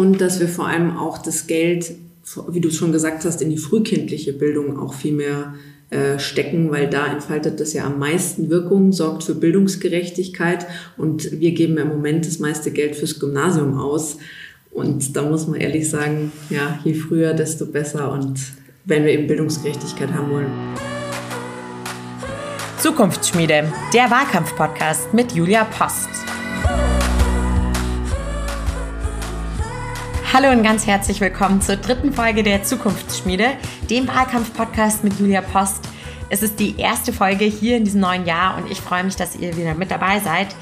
und 0.00 0.22
dass 0.22 0.40
wir 0.40 0.48
vor 0.48 0.66
allem 0.66 0.96
auch 0.96 1.18
das 1.18 1.46
Geld, 1.46 1.92
wie 2.48 2.62
du 2.62 2.70
schon 2.70 2.90
gesagt 2.90 3.26
hast, 3.26 3.42
in 3.42 3.50
die 3.50 3.58
frühkindliche 3.58 4.32
Bildung 4.32 4.78
auch 4.78 4.94
viel 4.94 5.12
mehr 5.12 5.52
äh, 5.90 6.18
stecken, 6.18 6.70
weil 6.70 6.88
da 6.88 7.06
entfaltet 7.06 7.60
das 7.60 7.74
ja 7.74 7.84
am 7.84 7.98
meisten 7.98 8.48
Wirkung, 8.48 8.92
sorgt 8.92 9.24
für 9.24 9.34
Bildungsgerechtigkeit 9.34 10.66
und 10.96 11.38
wir 11.38 11.52
geben 11.52 11.76
im 11.76 11.88
Moment 11.88 12.26
das 12.26 12.38
meiste 12.38 12.70
Geld 12.70 12.96
fürs 12.96 13.20
Gymnasium 13.20 13.76
aus. 13.76 14.16
Und 14.70 15.16
da 15.16 15.22
muss 15.22 15.46
man 15.46 15.60
ehrlich 15.60 15.90
sagen, 15.90 16.32
ja, 16.48 16.78
je 16.82 16.94
früher, 16.94 17.34
desto 17.34 17.66
besser 17.66 18.10
und 18.10 18.40
wenn 18.86 19.04
wir 19.04 19.12
eben 19.12 19.26
Bildungsgerechtigkeit 19.26 20.14
haben 20.14 20.30
wollen. 20.30 20.50
Zukunftsschmiede, 22.78 23.70
der 23.92 24.10
Wahlkampf-Podcast 24.10 25.12
mit 25.12 25.32
Julia 25.32 25.64
Post. 25.64 26.29
Hallo 30.32 30.52
und 30.52 30.62
ganz 30.62 30.86
herzlich 30.86 31.20
willkommen 31.20 31.60
zur 31.60 31.74
dritten 31.74 32.12
Folge 32.12 32.44
der 32.44 32.62
Zukunftsschmiede, 32.62 33.48
dem 33.90 34.06
Wahlkampf-Podcast 34.06 35.02
mit 35.02 35.18
Julia 35.18 35.40
Post. 35.40 35.88
Es 36.28 36.44
ist 36.44 36.60
die 36.60 36.78
erste 36.78 37.12
Folge 37.12 37.46
hier 37.46 37.76
in 37.76 37.82
diesem 37.82 38.00
neuen 38.00 38.24
Jahr 38.24 38.56
und 38.56 38.70
ich 38.70 38.80
freue 38.80 39.02
mich, 39.02 39.16
dass 39.16 39.34
ihr 39.34 39.56
wieder 39.56 39.74
mit 39.74 39.90
dabei 39.90 40.20
seid. 40.20 40.54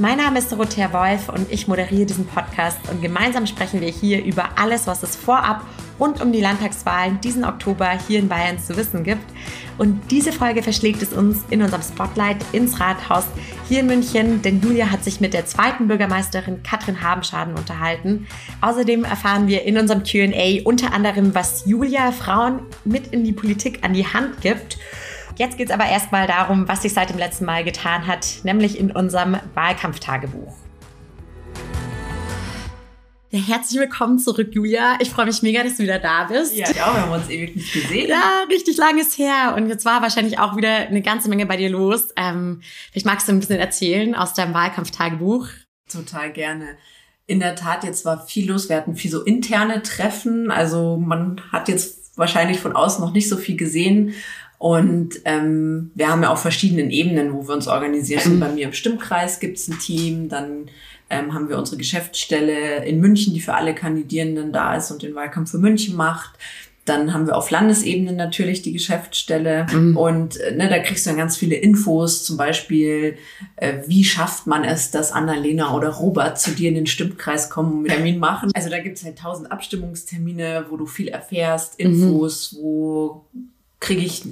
Mein 0.00 0.16
Name 0.16 0.38
ist 0.38 0.50
Dorothea 0.50 0.90
Wolf 0.94 1.28
und 1.28 1.52
ich 1.52 1.68
moderiere 1.68 2.06
diesen 2.06 2.24
Podcast 2.24 2.78
und 2.90 3.02
gemeinsam 3.02 3.46
sprechen 3.46 3.82
wir 3.82 3.90
hier 3.90 4.24
über 4.24 4.58
alles, 4.58 4.86
was 4.86 5.02
es 5.02 5.14
vorab 5.14 5.66
und 5.98 6.22
um 6.22 6.32
die 6.32 6.40
Landtagswahlen 6.40 7.20
diesen 7.20 7.44
Oktober 7.44 7.90
hier 8.08 8.18
in 8.18 8.26
Bayern 8.26 8.58
zu 8.58 8.78
wissen 8.78 9.04
gibt. 9.04 9.30
Und 9.76 10.10
diese 10.10 10.32
Folge 10.32 10.62
verschlägt 10.62 11.02
es 11.02 11.12
uns 11.12 11.44
in 11.50 11.60
unserem 11.60 11.82
Spotlight 11.82 12.38
ins 12.52 12.80
Rathaus 12.80 13.24
hier 13.68 13.80
in 13.80 13.88
München, 13.88 14.40
denn 14.40 14.62
Julia 14.62 14.90
hat 14.90 15.04
sich 15.04 15.20
mit 15.20 15.34
der 15.34 15.44
zweiten 15.44 15.86
Bürgermeisterin 15.86 16.62
Katrin 16.62 17.02
Habenschaden 17.02 17.54
unterhalten. 17.54 18.26
Außerdem 18.62 19.04
erfahren 19.04 19.48
wir 19.48 19.64
in 19.64 19.76
unserem 19.76 20.02
QA 20.02 20.62
unter 20.64 20.94
anderem, 20.94 21.34
was 21.34 21.66
Julia 21.66 22.10
Frauen 22.12 22.60
mit 22.86 23.08
in 23.08 23.22
die 23.22 23.32
Politik 23.32 23.80
an 23.84 23.92
die 23.92 24.06
Hand 24.06 24.40
gibt. 24.40 24.78
Jetzt 25.40 25.56
geht 25.56 25.68
es 25.68 25.74
aber 25.74 25.86
erstmal 25.86 26.26
darum, 26.26 26.68
was 26.68 26.82
sich 26.82 26.92
seit 26.92 27.08
dem 27.08 27.16
letzten 27.16 27.46
Mal 27.46 27.64
getan 27.64 28.06
hat, 28.06 28.40
nämlich 28.42 28.78
in 28.78 28.90
unserem 28.90 29.38
Wahlkampftagebuch. 29.54 30.52
Ja, 33.30 33.40
herzlich 33.40 33.80
willkommen 33.80 34.18
zurück, 34.18 34.48
Julia. 34.52 34.98
Ich 35.00 35.08
freue 35.08 35.24
mich 35.24 35.40
mega, 35.40 35.62
dass 35.62 35.78
du 35.78 35.82
wieder 35.84 35.98
da 35.98 36.24
bist. 36.24 36.54
Ja, 36.54 36.68
ja, 36.68 36.74
wir 36.74 37.00
haben 37.00 37.12
uns 37.12 37.30
ewig 37.30 37.56
nicht 37.56 37.72
gesehen. 37.72 38.10
Ja, 38.10 38.44
richtig 38.50 38.76
langes 38.76 39.16
her. 39.16 39.54
Und 39.56 39.70
jetzt 39.70 39.86
war 39.86 40.02
wahrscheinlich 40.02 40.38
auch 40.38 40.58
wieder 40.58 40.76
eine 40.76 41.00
ganze 41.00 41.30
Menge 41.30 41.46
bei 41.46 41.56
dir 41.56 41.70
los. 41.70 42.08
Ähm, 42.16 42.60
vielleicht 42.92 43.06
magst 43.06 43.26
du 43.26 43.32
ein 43.32 43.40
bisschen 43.40 43.60
erzählen 43.60 44.14
aus 44.14 44.34
deinem 44.34 44.52
Wahlkampftagebuch. 44.52 45.48
Total 45.90 46.34
gerne. 46.34 46.76
In 47.24 47.40
der 47.40 47.56
Tat, 47.56 47.84
jetzt 47.84 48.04
war 48.04 48.26
viel 48.26 48.46
los. 48.50 48.68
Wir 48.68 48.76
hatten 48.76 48.94
viel 48.94 49.10
so 49.10 49.22
interne 49.22 49.82
Treffen. 49.82 50.50
Also 50.50 50.98
man 50.98 51.40
hat 51.50 51.68
jetzt 51.68 51.99
wahrscheinlich 52.16 52.58
von 52.58 52.74
außen 52.74 53.04
noch 53.04 53.12
nicht 53.12 53.28
so 53.28 53.36
viel 53.36 53.56
gesehen. 53.56 54.14
Und 54.58 55.20
ähm, 55.24 55.90
wir 55.94 56.08
haben 56.08 56.22
ja 56.22 56.30
auch 56.30 56.38
verschiedene 56.38 56.90
Ebenen, 56.92 57.32
wo 57.32 57.48
wir 57.48 57.54
uns 57.54 57.66
organisieren. 57.66 58.36
Mhm. 58.36 58.40
Bei 58.40 58.48
mir 58.50 58.66
im 58.66 58.74
Stimmkreis 58.74 59.40
gibt's 59.40 59.68
ein 59.68 59.78
Team, 59.78 60.28
dann 60.28 60.68
ähm, 61.08 61.32
haben 61.32 61.48
wir 61.48 61.56
unsere 61.56 61.78
Geschäftsstelle 61.78 62.84
in 62.84 63.00
München, 63.00 63.32
die 63.32 63.40
für 63.40 63.54
alle 63.54 63.74
Kandidierenden 63.74 64.52
da 64.52 64.76
ist 64.76 64.90
und 64.90 65.02
den 65.02 65.14
Wahlkampf 65.14 65.50
für 65.50 65.58
München 65.58 65.96
macht. 65.96 66.38
Dann 66.90 67.14
haben 67.14 67.28
wir 67.28 67.36
auf 67.36 67.50
Landesebene 67.50 68.12
natürlich 68.12 68.62
die 68.62 68.72
Geschäftsstelle 68.72 69.66
mhm. 69.72 69.96
und 69.96 70.40
äh, 70.40 70.56
ne, 70.56 70.68
da 70.68 70.80
kriegst 70.80 71.06
du 71.06 71.10
dann 71.10 71.16
ganz 71.16 71.36
viele 71.36 71.54
Infos, 71.54 72.24
zum 72.24 72.36
Beispiel, 72.36 73.16
äh, 73.54 73.74
wie 73.86 74.02
schafft 74.02 74.48
man 74.48 74.64
es, 74.64 74.90
dass 74.90 75.12
Annalena 75.12 75.72
oder 75.72 75.90
Robert 75.90 76.40
zu 76.40 76.50
dir 76.50 76.68
in 76.68 76.74
den 76.74 76.86
Stimmkreis 76.86 77.48
kommen 77.48 77.72
und 77.72 77.78
einen 77.78 77.94
Termin 77.94 78.18
machen. 78.18 78.50
Also 78.54 78.70
da 78.70 78.80
gibt's 78.80 79.04
halt 79.04 79.18
tausend 79.18 79.52
Abstimmungstermine, 79.52 80.66
wo 80.68 80.76
du 80.76 80.86
viel 80.86 81.06
erfährst, 81.06 81.78
mhm. 81.78 81.86
Infos, 81.86 82.52
mhm. 82.52 82.62
wo 82.62 83.24
kriege 83.78 84.02
ich, 84.02 84.24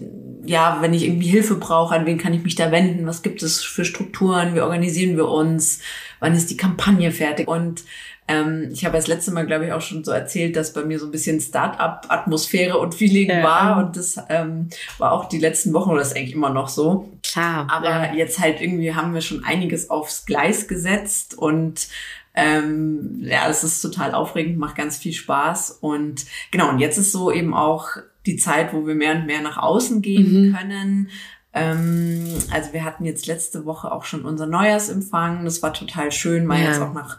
ja, 0.45 0.79
wenn 0.81 0.93
ich 0.93 1.05
irgendwie 1.05 1.29
Hilfe 1.29 1.55
brauche, 1.55 1.95
an 1.95 2.07
wen 2.07 2.19
kann 2.19 2.35
ich 2.35 2.43
mich 2.43 2.57
da 2.57 2.73
wenden? 2.73 3.07
Was 3.07 3.23
gibt 3.23 3.43
es 3.43 3.63
für 3.63 3.85
Strukturen? 3.85 4.57
Wie 4.57 4.61
organisieren 4.61 5.17
wir 5.17 5.29
uns? 5.29 5.81
Wann 6.19 6.35
ist 6.35 6.51
die 6.51 6.57
Kampagne 6.57 7.13
fertig? 7.13 7.47
Und 7.47 7.85
ähm, 8.29 8.69
ich 8.71 8.85
habe 8.85 8.97
das 8.97 9.07
letzte 9.07 9.33
Mal, 9.33 9.47
glaube 9.47 9.67
ich, 9.67 9.73
auch 9.73 9.81
schon 9.81 10.05
so 10.05 10.13
erzählt, 10.13 10.55
dass 10.55 10.75
bei 10.75 10.85
mir 10.85 10.99
so 10.99 11.07
ein 11.07 11.11
bisschen 11.11 11.41
Start-up-Atmosphäre 11.41 12.79
und 12.79 12.95
Feeling 12.95 13.31
ja. 13.31 13.43
war. 13.43 13.79
Und 13.79 13.97
das 13.97 14.19
ähm, 14.29 14.69
war 14.99 15.13
auch 15.13 15.25
die 15.25 15.39
letzten 15.39 15.73
Wochen 15.73 15.91
oder 15.91 16.03
ist 16.03 16.15
eigentlich 16.15 16.35
immer 16.35 16.51
noch 16.51 16.69
so. 16.69 17.09
Klar. 17.23 17.67
Aber 17.71 17.89
ja. 17.89 18.15
jetzt 18.15 18.39
halt 18.39 18.61
irgendwie 18.61 18.95
haben 18.95 19.15
wir 19.15 19.23
schon 19.23 19.45
einiges 19.45 19.89
aufs 19.89 20.27
Gleis 20.27 20.69
gesetzt 20.69 21.37
und 21.37 21.89
ähm, 22.35 23.19
ja, 23.23 23.49
es 23.49 23.65
ist 23.65 23.81
total 23.81 24.15
aufregend, 24.15 24.59
macht 24.59 24.77
ganz 24.77 24.99
viel 24.99 25.15
Spaß. 25.15 25.79
Und 25.81 26.27
genau, 26.51 26.69
und 26.69 26.79
jetzt 26.79 26.99
ist 26.99 27.13
so 27.13 27.33
eben 27.33 27.55
auch 27.55 27.89
die 28.27 28.37
Zeit, 28.37 28.75
wo 28.75 28.87
wir 28.87 28.95
mehr 28.95 29.15
und 29.17 29.27
mehr 29.27 29.41
nach 29.41 29.57
außen 29.57 30.03
gehen 30.03 30.49
mhm. 30.49 30.55
können. 30.55 31.09
Ähm, 31.55 32.27
also 32.53 32.75
wir 32.75 32.85
hatten 32.85 33.07
jetzt 33.07 33.27
letzte 33.27 33.65
Woche 33.65 33.91
auch 33.91 34.05
schon 34.05 34.27
unser 34.27 34.47
Neujahrsempfang. 34.47 35.45
Das 35.45 35.63
war 35.63 35.73
total 35.73 36.13
schön, 36.13 36.45
mal 36.45 36.61
ja. 36.61 36.69
jetzt 36.69 36.81
auch 36.81 36.93
nach 36.93 37.19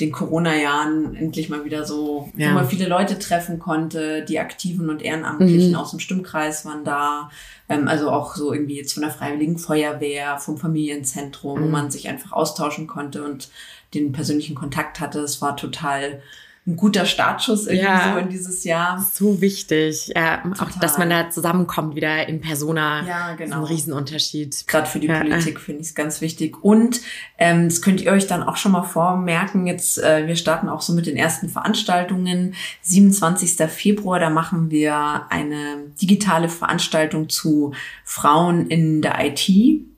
den 0.00 0.12
Corona-Jahren 0.12 1.14
endlich 1.14 1.48
mal 1.48 1.64
wieder 1.64 1.84
so, 1.84 2.30
ja. 2.36 2.50
wo 2.50 2.54
man 2.54 2.68
viele 2.68 2.86
Leute 2.86 3.18
treffen 3.18 3.58
konnte. 3.58 4.24
Die 4.24 4.38
Aktiven 4.38 4.90
und 4.90 5.02
Ehrenamtlichen 5.02 5.70
mhm. 5.70 5.76
aus 5.76 5.90
dem 5.90 6.00
Stimmkreis 6.00 6.64
waren 6.64 6.84
da. 6.84 7.30
Ähm, 7.68 7.88
also 7.88 8.10
auch 8.10 8.36
so 8.36 8.52
irgendwie 8.52 8.76
jetzt 8.76 8.94
von 8.94 9.02
der 9.02 9.12
Freiwilligen 9.12 9.58
Feuerwehr, 9.58 10.38
vom 10.38 10.58
Familienzentrum, 10.58 11.60
mhm. 11.60 11.64
wo 11.64 11.68
man 11.68 11.90
sich 11.90 12.08
einfach 12.08 12.32
austauschen 12.32 12.86
konnte 12.86 13.24
und 13.24 13.50
den 13.94 14.12
persönlichen 14.12 14.54
Kontakt 14.54 15.00
hatte. 15.00 15.20
Es 15.20 15.40
war 15.40 15.56
total 15.56 16.20
ein 16.66 16.76
guter 16.76 17.04
Startschuss 17.04 17.66
irgendwie 17.66 17.84
ja, 17.84 18.12
so 18.14 18.18
in 18.18 18.30
dieses 18.30 18.64
Jahr. 18.64 19.06
So 19.12 19.42
wichtig. 19.42 20.10
Ja, 20.14 20.42
auch, 20.58 20.70
dass 20.80 20.96
man 20.96 21.10
da 21.10 21.28
zusammenkommt 21.28 21.94
wieder 21.94 22.26
in 22.26 22.40
Persona. 22.40 23.06
Ja, 23.06 23.34
genau. 23.34 23.44
Ist 23.44 23.52
ein 23.52 23.64
Riesenunterschied. 23.64 24.66
Gerade 24.66 24.86
für 24.86 24.98
die 24.98 25.08
ja. 25.08 25.20
Politik 25.20 25.60
finde 25.60 25.82
ich 25.82 25.88
es 25.88 25.94
ganz 25.94 26.22
wichtig. 26.22 26.64
Und 26.64 27.02
ähm, 27.36 27.68
das 27.68 27.82
könnt 27.82 28.00
ihr 28.00 28.12
euch 28.12 28.26
dann 28.26 28.42
auch 28.42 28.56
schon 28.56 28.72
mal 28.72 28.82
vormerken. 28.82 29.66
Jetzt, 29.66 30.02
äh, 30.02 30.26
wir 30.26 30.36
starten 30.36 30.70
auch 30.70 30.80
so 30.80 30.94
mit 30.94 31.04
den 31.06 31.18
ersten 31.18 31.50
Veranstaltungen. 31.50 32.54
27. 32.80 33.68
Februar, 33.68 34.18
da 34.18 34.30
machen 34.30 34.70
wir 34.70 35.26
eine 35.28 35.84
digitale 36.00 36.48
Veranstaltung 36.48 37.28
zu 37.28 37.74
Frauen 38.04 38.68
in 38.68 39.02
der 39.02 39.18
IT 39.26 39.50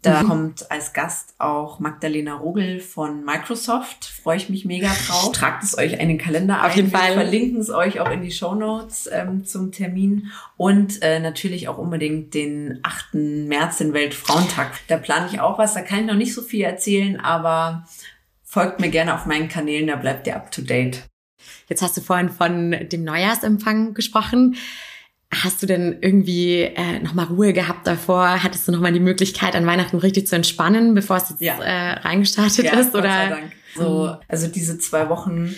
da 0.06 0.22
mhm. 0.22 0.28
kommt 0.28 0.70
als 0.70 0.92
Gast 0.92 1.34
auch 1.38 1.80
Magdalena 1.80 2.34
Rogel 2.34 2.78
von 2.78 3.24
Microsoft. 3.24 4.04
Freue 4.04 4.36
ich 4.36 4.48
mich 4.48 4.64
mega 4.64 4.88
drauf. 5.06 5.32
Tragt 5.32 5.64
es 5.64 5.76
euch 5.76 5.98
einen 5.98 6.16
Kalender 6.16 6.64
Auf 6.64 6.76
jeden 6.76 6.92
Fall. 6.92 7.08
Wir 7.08 7.22
verlinken 7.22 7.60
es 7.60 7.70
euch 7.70 7.98
auch 7.98 8.10
in 8.10 8.22
die 8.22 8.30
Show 8.30 8.54
Notes 8.54 9.08
ähm, 9.12 9.44
zum 9.44 9.72
Termin. 9.72 10.30
Und 10.56 11.02
äh, 11.02 11.18
natürlich 11.18 11.66
auch 11.66 11.76
unbedingt 11.76 12.34
den 12.34 12.78
8. 12.84 13.14
März, 13.14 13.78
den 13.78 13.92
Weltfrauentag. 13.92 14.78
Da 14.86 14.96
plane 14.96 15.28
ich 15.32 15.40
auch 15.40 15.58
was. 15.58 15.74
Da 15.74 15.80
kann 15.80 16.00
ich 16.00 16.06
noch 16.06 16.14
nicht 16.14 16.34
so 16.34 16.42
viel 16.42 16.62
erzählen, 16.62 17.18
aber 17.18 17.84
folgt 18.44 18.78
mir 18.78 18.90
gerne 18.90 19.12
auf 19.14 19.26
meinen 19.26 19.48
Kanälen, 19.48 19.88
da 19.88 19.96
bleibt 19.96 20.28
ihr 20.28 20.36
up 20.36 20.52
to 20.52 20.62
date. 20.62 21.02
Jetzt 21.68 21.82
hast 21.82 21.96
du 21.96 22.00
vorhin 22.00 22.30
von 22.30 22.70
dem 22.70 23.02
Neujahrsempfang 23.02 23.92
gesprochen. 23.92 24.54
Hast 25.34 25.62
du 25.62 25.66
denn 25.66 25.98
irgendwie 26.00 26.60
äh, 26.60 27.00
nochmal 27.00 27.26
Ruhe 27.26 27.52
gehabt 27.52 27.86
davor? 27.86 28.42
Hattest 28.42 28.68
du 28.68 28.72
nochmal 28.72 28.92
die 28.92 29.00
Möglichkeit, 29.00 29.56
an 29.56 29.66
Weihnachten 29.66 29.98
richtig 29.98 30.28
zu 30.28 30.36
entspannen, 30.36 30.94
bevor 30.94 31.16
es 31.16 31.30
jetzt 31.30 31.40
ja. 31.40 31.58
äh, 31.60 31.98
reingestartet 32.00 32.64
ja, 32.64 32.72
ist? 32.74 32.92
Gott 32.92 33.02
oder? 33.02 33.10
Sei 33.10 33.28
Dank. 33.28 33.52
So, 33.74 34.16
also 34.28 34.46
diese 34.46 34.78
zwei 34.78 35.08
Wochen 35.08 35.54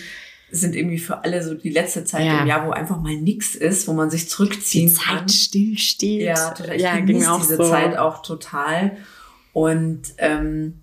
sind 0.51 0.75
irgendwie 0.75 0.97
für 0.97 1.23
alle 1.23 1.43
so 1.43 1.53
die 1.53 1.69
letzte 1.69 2.03
Zeit 2.03 2.25
ja. 2.25 2.41
im 2.41 2.47
Jahr, 2.47 2.65
wo 2.67 2.71
einfach 2.71 2.99
mal 2.99 3.15
nichts 3.15 3.55
ist, 3.55 3.87
wo 3.87 3.93
man 3.93 4.09
sich 4.09 4.27
zurückziehen 4.29 4.89
die 4.89 4.95
kann. 4.95 5.19
Zeit 5.19 5.31
stillsteht. 5.31 6.21
Ja, 6.21 6.49
total. 6.51 6.75
Ich 6.75 6.81
ja, 6.81 6.99
ging 6.99 7.25
auch 7.25 7.39
diese 7.39 7.57
so. 7.57 7.69
Zeit 7.69 7.97
auch 7.97 8.21
total. 8.21 8.97
Und 9.53 10.01
ähm, 10.17 10.81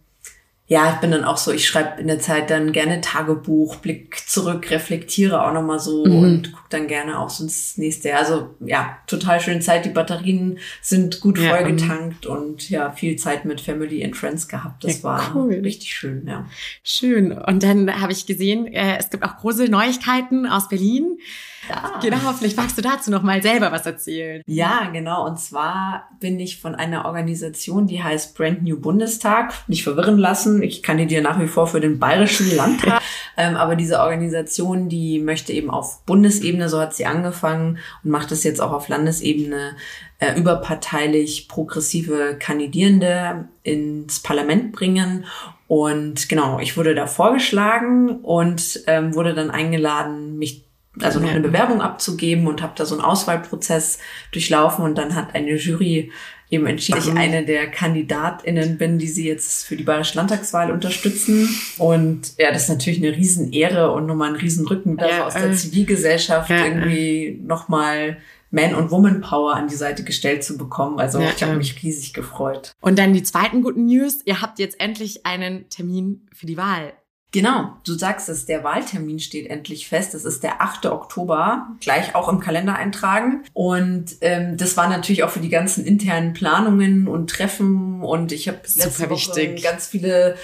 ja, 0.69 0.93
ich 0.95 1.01
bin 1.01 1.13
dann 1.13 1.23
auch 1.23 1.37
so, 1.37 1.53
ich 1.53 1.65
schreibe 1.65 2.01
in 2.01 2.09
der 2.09 2.19
Zeit 2.19 2.51
dann 2.51 2.73
gerne 2.73 3.01
Tagebuch, 3.01 3.77
blick 3.77 4.19
zurück, 4.27 4.69
reflektiere 4.71 5.47
auch 5.47 5.53
nochmal 5.53 5.79
so 5.79 6.05
mhm. 6.05 6.19
und 6.19 6.53
gucke 6.53 6.67
dann 6.71 6.89
gerne 6.89 7.21
auch 7.21 7.31
so 7.31 7.45
ins 7.45 7.79
nächste 7.79 8.09
Jahr. 8.09 8.19
Also 8.19 8.51
ja, 8.59 8.99
total 9.07 9.41
schöne 9.41 9.61
Zeit. 9.61 9.85
Die 9.85 9.91
Batterien 9.91 10.59
sind 10.83 11.21
gut 11.21 11.39
ja, 11.39 11.51
vollgetankt 11.51 12.27
und 12.27 12.69
ja, 12.69 12.91
viel 12.91 13.15
Zeit 13.15 13.45
mit 13.45 13.61
Family 13.61 14.05
and 14.05 14.17
Friends 14.17 14.49
gehabt. 14.49 14.83
Das 14.83 14.99
ja, 14.99 15.05
war 15.05 15.37
cool. 15.37 15.55
richtig 15.55 15.95
schön, 15.95 16.27
ja. 16.27 16.47
Schön. 16.83 17.31
Und 17.31 17.63
dann 17.63 18.01
habe 18.01 18.11
ich 18.13 18.27
gesehen, 18.27 18.67
äh, 18.67 18.99
es 18.99 19.11
gibt 19.11 19.25
auch 19.25 19.37
große 19.37 19.67
Neuigkeiten 19.67 20.47
aus 20.47 20.69
Berlin. 20.69 21.19
Ja. 21.69 21.99
Genau, 22.03 22.33
vielleicht 22.33 22.57
magst 22.57 22.77
du 22.79 22.83
dazu 22.83 23.11
noch 23.11 23.23
mal 23.23 23.43
selber 23.43 23.73
was 23.73 23.87
erzählen. 23.87 24.43
Ja, 24.47 24.89
genau. 24.93 25.27
Und 25.27 25.39
zwar 25.39 26.09
bin 26.21 26.39
ich 26.39 26.61
von 26.61 26.75
einer 26.75 27.05
Organisation, 27.05 27.87
die 27.87 28.03
heißt 28.03 28.37
Brand 28.37 28.63
New 28.63 28.81
Bundestag. 28.81 29.53
Nicht 29.67 29.85
verwirren 29.85 30.19
lassen. 30.19 30.63
Ich 30.63 30.83
kandidiere 30.83 31.23
nach 31.23 31.41
wie 31.41 31.49
vor 31.49 31.67
für 31.67 31.81
den 31.81 31.99
Bayerischen 31.99 32.55
Landtag. 32.55 33.01
ähm, 33.37 33.57
aber 33.57 33.77
diese 33.77 34.01
Organisation, 34.01 34.89
die 34.89 35.19
möchte 35.19 35.53
eben 35.53 35.71
auf 35.71 36.05
Bundesebene, 36.05 36.69
so 36.69 36.81
hat 36.81 36.95
sie 36.95 37.07
angefangen 37.07 37.79
und 38.05 38.11
macht 38.11 38.33
es 38.33 38.45
jetzt 38.45 38.61
auch 38.61 38.73
auf 38.73 38.89
Landesebene, 38.89 39.77
äh, 40.19 40.39
überparteilich 40.39 41.49
progressive 41.49 42.37
Kandidierende 42.39 43.49
ins 43.63 44.21
Parlament 44.21 44.73
bringen. 44.73 45.27
Und 45.69 46.29
genau, 46.29 46.61
ich 46.61 46.77
wurde 46.77 46.95
da 46.95 47.07
vorgeschlagen 47.07 48.21
und 48.21 48.83
ähm, 48.87 49.15
wurde 49.15 49.35
dann 49.35 49.51
eingeladen, 49.51 50.39
mich 50.39 50.66
also 51.03 51.21
noch 51.21 51.31
eine 51.31 51.41
Bewerbung 51.41 51.81
abzugeben 51.81 52.47
und 52.47 52.63
habe 52.63 52.73
da 52.77 52.87
so 52.87 52.95
einen 52.95 53.05
Auswahlprozess 53.05 53.99
durchlaufen 54.33 54.85
und 54.85 54.97
dann 54.97 55.15
hat 55.15 55.35
eine 55.35 55.57
Jury 55.57 56.11
eben 56.51 56.67
entschieden, 56.67 56.99
dass 56.99 57.09
ich 57.09 57.15
eine 57.15 57.45
der 57.45 57.71
KandidatInnen 57.71 58.79
bin, 58.79 58.99
die 58.99 59.09
sie 59.09 59.27
jetzt 59.27 59.67
für 59.67 59.77
die 59.77 59.83
Bayerische 59.83 60.17
Landtagswahl 60.17 60.71
unterstützen. 60.71 61.49
Und 61.79 62.39
ja, 62.39 62.53
das 62.53 62.65
ist 62.65 62.69
natürlich 62.69 63.05
eine 63.05 63.17
Riesenehre 63.17 63.91
und 63.93 64.07
nochmal 64.07 64.31
ein 64.31 64.37
Riesenrücken 64.37 64.97
ja, 64.99 65.27
aus 65.27 65.35
der 65.35 65.51
äh, 65.51 65.55
Zivilgesellschaft 65.55 66.51
ja, 66.51 66.65
irgendwie 66.65 67.41
nochmal 67.45 68.19
man- 68.51 68.77
und 68.77 68.91
Woman-Power 68.93 69.55
an 69.55 69.67
die 69.67 69.75
Seite 69.75 70.05
gestellt 70.05 70.45
zu 70.45 70.57
bekommen. 70.57 71.01
Also 71.01 71.21
ja, 71.21 71.31
ich 71.35 71.43
habe 71.43 71.57
mich 71.57 71.83
riesig 71.83 72.15
gefreut. 72.15 72.73
Und 72.81 72.99
dann 72.99 73.13
die 73.13 73.25
zweiten 73.25 73.63
guten 73.63 73.87
News. 73.87 74.21
Ihr 74.25 74.41
habt 74.41 74.61
jetzt 74.61 74.81
endlich 74.81 75.27
einen 75.27 75.69
Termin 75.69 76.29
für 76.33 76.47
die 76.47 76.57
Wahl. 76.57 76.93
Genau, 77.37 77.77
du 77.85 77.93
sagst 77.93 78.31
es, 78.31 78.47
der 78.47 78.65
Wahltermin 78.65 79.19
steht 79.19 79.51
endlich 79.51 79.89
fest. 79.89 80.15
Das 80.15 80.25
ist 80.25 80.43
der 80.43 80.63
8. 80.63 80.87
Oktober, 80.87 81.69
gleich 81.83 82.15
auch 82.15 82.31
im 82.31 82.41
Kalender 82.41 82.77
eintragen. 82.77 83.45
Und 83.53 84.17
ähm, 84.23 84.57
das 84.57 84.79
war 84.79 84.89
natürlich 84.89 85.23
auch 85.23 85.29
für 85.29 85.41
die 85.41 85.51
ganzen 85.51 85.85
internen 85.85 86.33
Planungen 86.33 87.07
und 87.07 87.29
Treffen. 87.29 88.01
Und 88.01 88.33
ich 88.33 88.49
habe 88.49 88.61
letzte 88.63 89.11
Woche 89.11 89.37
wichtig. 89.37 89.63
ganz 89.63 89.87
viele 89.87 90.37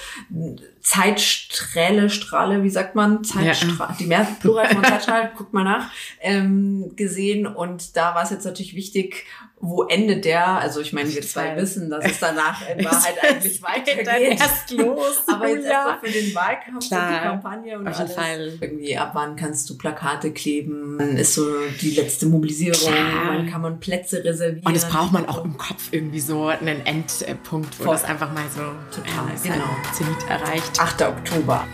Zeitsträhle, 0.82 2.10
Strahle, 2.10 2.64
wie 2.64 2.70
sagt 2.70 2.94
man? 2.94 3.22
Zeitstrahle, 3.22 3.90
ja. 3.90 3.96
die 3.98 4.06
mehr 4.06 4.26
Plural 4.40 4.68
von 4.74 4.84
Zeitstrahl, 4.84 5.32
guckt 5.36 5.52
mal 5.52 5.64
nach, 5.64 5.90
ähm, 6.20 6.92
gesehen. 6.96 7.46
Und 7.46 7.96
da 7.96 8.14
war 8.14 8.24
es 8.24 8.30
jetzt 8.30 8.44
natürlich 8.44 8.74
wichtig, 8.74 9.24
wo 9.64 9.84
endet 9.84 10.24
der? 10.24 10.44
Also 10.44 10.80
ich 10.80 10.92
meine, 10.92 11.14
wir 11.14 11.22
zwei 11.22 11.56
wissen, 11.56 11.88
dass 11.88 12.04
es 12.04 12.18
danach 12.18 12.68
in 12.68 12.84
Wahrheit 12.84 13.14
eigentlich 13.22 13.62
weitergeht. 13.62 14.08
Dann 14.08 14.20
erst 14.20 14.72
los. 14.72 15.22
Aber 15.28 15.48
jetzt 15.48 15.66
erstmal 15.66 16.00
für 16.00 16.10
den 16.10 16.34
Wahlkampf 16.34 16.88
Klar. 16.88 17.06
und 17.06 17.14
die 17.14 17.20
Kampagne 17.20 17.78
und 17.78 17.86
alles. 17.86 18.12
Fall. 18.12 18.58
Irgendwie 18.60 18.98
ab 18.98 19.12
wann 19.14 19.36
kannst 19.36 19.70
du 19.70 19.78
Plakate 19.78 20.32
kleben? 20.32 20.98
Dann 20.98 21.16
ist 21.16 21.34
so 21.34 21.46
die 21.80 21.90
letzte 21.90 22.26
Mobilisierung. 22.26 22.92
Klar. 22.92 23.28
Wann 23.28 23.48
kann 23.48 23.60
man 23.60 23.78
Plätze 23.78 24.24
reservieren? 24.24 24.66
Und 24.66 24.74
das 24.74 24.88
braucht 24.88 25.12
man 25.12 25.28
auch 25.28 25.44
im 25.44 25.56
Kopf 25.56 25.92
irgendwie 25.92 26.20
so 26.20 26.48
einen 26.48 26.84
Endpunkt, 26.84 27.78
wo 27.78 27.84
Voll. 27.84 27.94
das 27.94 28.02
einfach 28.02 28.32
mal 28.32 28.44
so 28.52 28.62
total 28.90 29.30
ähm, 29.30 29.42
genau. 29.44 29.76
Zenit 29.92 30.28
erreicht. 30.28 30.71
8. 30.78 31.02
Oktober. 31.02 31.64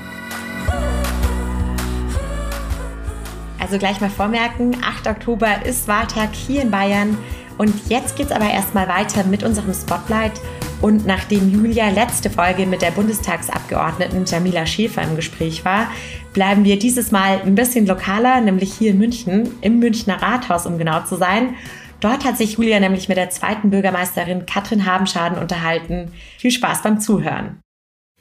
Also 3.59 3.79
gleich 3.79 4.01
mal 4.01 4.11
vormerken, 4.11 4.77
8. 4.83 5.09
Oktober 5.09 5.65
ist 5.65 5.89
Wahltag 5.89 6.35
hier 6.35 6.63
in 6.63 6.71
Bayern. 6.71 7.17
Und 7.59 7.89
jetzt 7.89 8.17
geht 8.17 8.27
es 8.27 8.33
aber 8.33 8.51
erstmal 8.51 8.89
weiter 8.89 9.25
mit 9.25 9.43
unserem 9.43 9.75
Spotlight. 9.75 10.41
Und 10.81 11.07
nachdem 11.07 11.51
Julia 11.51 11.89
letzte 11.91 12.31
Folge 12.31 12.67
mit 12.67 12.83
der 12.83 12.93
Bundestagsabgeordneten 12.93 14.25
Jamila 14.27 14.65
Schäfer 14.65 15.03
im 15.03 15.17
Gespräch 15.17 15.65
war, 15.65 15.89
bleiben 16.33 16.65
wir 16.65 16.79
dieses 16.79 17.11
Mal 17.11 17.41
ein 17.45 17.57
bisschen 17.57 17.87
lokaler, 17.87 18.41
nämlich 18.41 18.73
hier 18.75 18.93
in 18.93 18.99
München, 18.99 19.51
im 19.61 19.81
Münchner 19.81 20.23
Rathaus, 20.23 20.67
um 20.67 20.79
genau 20.79 21.03
zu 21.05 21.17
sein. 21.17 21.55
Dort 22.01 22.25
hat 22.25 22.39
sich 22.39 22.53
Julia 22.55 22.79
nämlich 22.79 23.09
mit 23.09 23.17
der 23.17 23.31
zweiten 23.31 23.71
Bürgermeisterin 23.71 24.47
Katrin 24.47 24.87
Habenschaden 24.87 25.37
unterhalten. 25.37 26.13
Viel 26.39 26.53
Spaß 26.53 26.83
beim 26.83 27.01
Zuhören. 27.01 27.61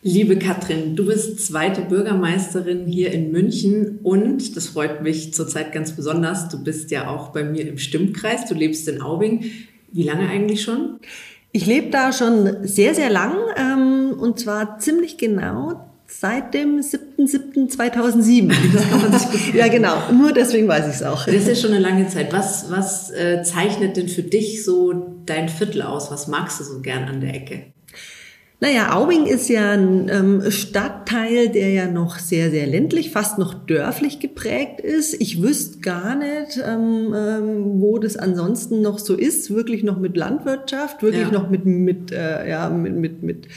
Liebe 0.03 0.37
Katrin, 0.37 0.95
du 0.95 1.07
bist 1.07 1.39
zweite 1.45 1.81
Bürgermeisterin 1.81 2.85
hier 2.85 3.11
in 3.11 3.31
München 3.31 3.97
und, 4.03 4.55
das 4.55 4.67
freut 4.67 5.01
mich 5.01 5.33
zurzeit 5.33 5.71
ganz 5.71 5.93
besonders, 5.93 6.49
du 6.49 6.63
bist 6.63 6.91
ja 6.91 7.09
auch 7.09 7.29
bei 7.29 7.43
mir 7.43 7.67
im 7.67 7.79
Stimmkreis, 7.79 8.45
du 8.45 8.53
lebst 8.53 8.87
in 8.87 9.01
Aubing. 9.01 9.45
Wie 9.91 10.03
lange 10.03 10.29
eigentlich 10.29 10.61
schon? 10.61 10.99
Ich 11.51 11.65
lebe 11.65 11.89
da 11.89 12.13
schon 12.13 12.67
sehr, 12.67 12.93
sehr 12.93 13.09
lang 13.09 13.37
ähm, 13.57 14.13
und 14.19 14.39
zwar 14.39 14.77
ziemlich 14.77 15.17
genau 15.17 15.83
seit 16.05 16.53
dem 16.53 16.79
7.7.2007. 16.79 18.53
ja, 19.57 19.67
genau. 19.67 20.11
Nur 20.11 20.31
deswegen 20.31 20.67
weiß 20.67 20.87
ich 20.87 20.95
es 20.95 21.03
auch. 21.03 21.25
Das 21.25 21.33
ist 21.33 21.47
ja 21.47 21.55
schon 21.55 21.71
eine 21.71 21.79
lange 21.79 22.07
Zeit. 22.07 22.31
Was, 22.31 22.69
was 22.69 23.09
äh, 23.11 23.41
zeichnet 23.43 23.97
denn 23.97 24.09
für 24.09 24.21
dich 24.23 24.63
so 24.63 24.93
dein 25.25 25.49
Viertel 25.49 25.81
aus? 25.81 26.11
Was 26.11 26.27
magst 26.27 26.59
du 26.59 26.63
so 26.63 26.81
gern 26.81 27.05
an 27.05 27.19
der 27.19 27.33
Ecke? 27.33 27.73
Naja, 28.59 28.95
Aubing 28.95 29.27
ist 29.27 29.49
ja 29.49 29.73
ein 29.73 30.09
ähm, 30.09 30.49
Stadtteil, 30.49 31.49
der 31.49 31.69
ja 31.69 31.91
noch 31.91 32.17
sehr, 32.17 32.49
sehr 32.49 32.65
ländlich, 32.65 33.11
fast 33.11 33.37
noch 33.37 33.53
dörflich 33.53 34.19
geprägt 34.19 34.81
ist. 34.81 35.13
Ich 35.21 35.43
wüsste 35.43 35.79
gar 35.79 36.15
nicht, 36.15 36.59
ähm, 36.65 37.13
ähm, 37.15 37.79
wo 37.79 37.99
das 37.99 38.17
ansonsten 38.17 38.81
noch 38.81 38.97
so 38.97 39.13
ist, 39.13 39.53
wirklich 39.53 39.83
noch 39.83 39.99
mit 39.99 40.17
Landwirtschaft, 40.17 41.03
wirklich 41.03 41.27
ja. 41.27 41.31
noch 41.31 41.51
mit, 41.51 41.67
mit, 41.67 42.11
äh, 42.11 42.49
ja, 42.49 42.67
mit, 42.71 42.95
mit, 42.95 43.21
mit, 43.21 43.47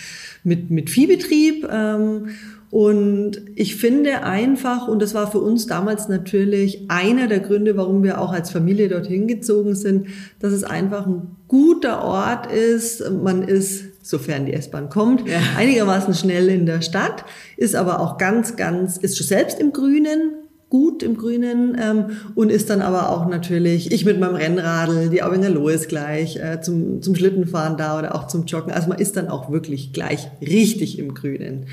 mit, 0.44 0.70
mit 0.70 0.90
Viehbetrieb. 0.90 1.66
Ähm, 1.72 2.28
und 2.70 3.42
ich 3.56 3.76
finde 3.76 4.22
einfach, 4.22 4.86
und 4.86 5.00
das 5.00 5.14
war 5.14 5.30
für 5.30 5.40
uns 5.40 5.66
damals 5.66 6.08
natürlich 6.08 6.84
einer 6.88 7.26
der 7.26 7.40
Gründe, 7.40 7.76
warum 7.76 8.02
wir 8.02 8.20
auch 8.20 8.32
als 8.32 8.50
Familie 8.50 8.88
dorthin 8.88 9.26
gezogen 9.26 9.74
sind, 9.74 10.08
dass 10.40 10.52
es 10.52 10.62
einfach 10.62 11.06
ein 11.06 11.36
guter 11.48 12.04
Ort 12.04 12.52
ist. 12.52 13.10
Man 13.10 13.42
ist 13.42 13.89
sofern 14.10 14.44
die 14.44 14.52
S-Bahn 14.52 14.88
kommt, 14.88 15.26
ja. 15.26 15.38
einigermaßen 15.56 16.14
schnell 16.14 16.48
in 16.48 16.66
der 16.66 16.82
Stadt, 16.82 17.24
ist 17.56 17.74
aber 17.74 18.00
auch 18.00 18.18
ganz, 18.18 18.56
ganz, 18.56 18.96
ist 18.96 19.16
schon 19.16 19.26
selbst 19.26 19.58
im 19.58 19.72
Grünen, 19.72 20.32
gut 20.68 21.02
im 21.02 21.16
Grünen 21.16 21.76
ähm, 21.80 22.16
und 22.34 22.50
ist 22.50 22.70
dann 22.70 22.80
aber 22.80 23.10
auch 23.10 23.26
natürlich, 23.26 23.92
ich 23.92 24.04
mit 24.04 24.20
meinem 24.20 24.36
Rennradl, 24.36 25.08
die 25.10 25.22
Aubinger 25.22 25.50
Lohe 25.50 25.76
gleich, 25.78 26.36
äh, 26.36 26.60
zum, 26.60 27.02
zum 27.02 27.14
Schlittenfahren 27.14 27.76
da 27.76 27.98
oder 27.98 28.14
auch 28.14 28.28
zum 28.28 28.44
Joggen. 28.44 28.72
Also 28.72 28.88
man 28.88 28.98
ist 28.98 29.16
dann 29.16 29.28
auch 29.28 29.50
wirklich 29.50 29.92
gleich 29.92 30.28
richtig 30.40 30.98
im 30.98 31.14
Grünen. 31.14 31.66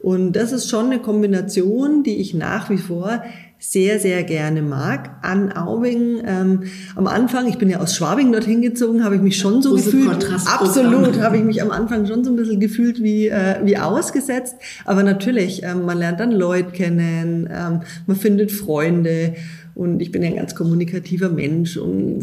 Und 0.00 0.32
das 0.32 0.52
ist 0.52 0.68
schon 0.68 0.86
eine 0.86 0.98
Kombination, 0.98 2.02
die 2.02 2.16
ich 2.16 2.34
nach 2.34 2.70
wie 2.70 2.78
vor 2.78 3.22
sehr, 3.60 4.00
sehr 4.00 4.24
gerne 4.24 4.62
mag. 4.62 5.10
An 5.20 5.52
Aubing, 5.52 6.22
ähm, 6.26 6.62
am 6.96 7.06
Anfang, 7.06 7.46
ich 7.46 7.58
bin 7.58 7.68
ja 7.68 7.78
aus 7.78 7.94
Schwabing 7.94 8.32
dorthin 8.32 8.62
gezogen, 8.62 9.04
habe 9.04 9.16
ich 9.16 9.20
mich 9.20 9.36
schon 9.36 9.60
so 9.60 9.70
Große 9.70 9.90
gefühlt. 9.90 10.26
Absolut, 10.46 11.20
habe 11.20 11.36
ich 11.36 11.44
mich 11.44 11.60
am 11.62 11.70
Anfang 11.70 12.06
schon 12.06 12.24
so 12.24 12.30
ein 12.30 12.36
bisschen 12.36 12.58
gefühlt 12.58 13.02
wie, 13.02 13.28
äh, 13.28 13.56
wie 13.62 13.76
ausgesetzt. 13.76 14.56
Aber 14.86 15.02
natürlich, 15.02 15.62
ähm, 15.62 15.84
man 15.84 15.98
lernt 15.98 16.20
dann 16.20 16.32
Leute 16.32 16.70
kennen, 16.70 17.48
ähm, 17.52 17.82
man 18.06 18.16
findet 18.16 18.50
Freunde. 18.50 19.34
Und 19.74 20.02
ich 20.02 20.12
bin 20.12 20.22
ein 20.22 20.36
ganz 20.36 20.54
kommunikativer 20.54 21.28
Mensch 21.28 21.76
und 21.76 22.22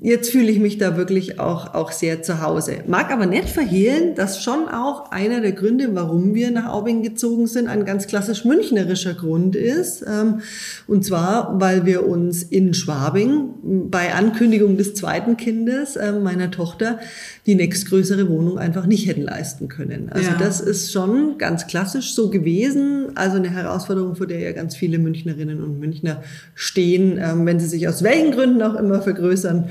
jetzt 0.00 0.30
fühle 0.30 0.50
ich 0.50 0.58
mich 0.58 0.78
da 0.78 0.96
wirklich 0.96 1.38
auch, 1.38 1.74
auch 1.74 1.92
sehr 1.92 2.22
zu 2.22 2.42
Hause. 2.42 2.78
Mag 2.86 3.12
aber 3.12 3.26
nicht 3.26 3.48
verhehlen, 3.48 4.14
dass 4.14 4.42
schon 4.42 4.68
auch 4.68 5.12
einer 5.12 5.40
der 5.40 5.52
Gründe, 5.52 5.90
warum 5.92 6.34
wir 6.34 6.50
nach 6.50 6.66
Aubing 6.66 7.02
gezogen 7.02 7.46
sind, 7.46 7.68
ein 7.68 7.84
ganz 7.84 8.06
klassisch 8.06 8.44
münchnerischer 8.44 9.14
Grund 9.14 9.54
ist. 9.54 10.02
Ähm, 10.02 10.40
und 10.86 11.04
zwar, 11.04 11.60
weil 11.60 11.86
wir 11.86 12.06
uns 12.08 12.42
in 12.42 12.74
Schwabing 12.74 13.90
bei 13.90 14.14
Ankündigung 14.14 14.76
des 14.76 14.94
zweiten 14.94 15.36
Kindes 15.36 15.96
ähm, 15.96 16.22
meiner 16.22 16.50
Tochter 16.50 16.98
die 17.46 17.54
nächstgrößere 17.54 18.28
Wohnung 18.28 18.58
einfach 18.58 18.86
nicht 18.86 19.06
hätten 19.06 19.22
leisten 19.22 19.68
können. 19.68 20.08
Also 20.10 20.30
ja. 20.30 20.36
das 20.38 20.60
ist 20.60 20.92
schon 20.92 21.38
ganz 21.38 21.66
klassisch 21.66 22.14
so 22.14 22.30
gewesen. 22.30 23.12
Also 23.14 23.36
eine 23.36 23.50
Herausforderung, 23.50 24.16
vor 24.16 24.26
der 24.26 24.40
ja 24.40 24.52
ganz 24.52 24.74
viele 24.74 24.98
Münchnerinnen 24.98 25.62
und 25.62 25.78
Münchner 25.78 26.22
stehen, 26.54 26.77
ähm, 26.84 27.46
wenn 27.46 27.60
sie 27.60 27.66
sich 27.66 27.88
aus 27.88 28.02
welchen 28.02 28.32
Gründen 28.32 28.62
auch 28.62 28.74
immer 28.74 29.02
vergrößern 29.02 29.68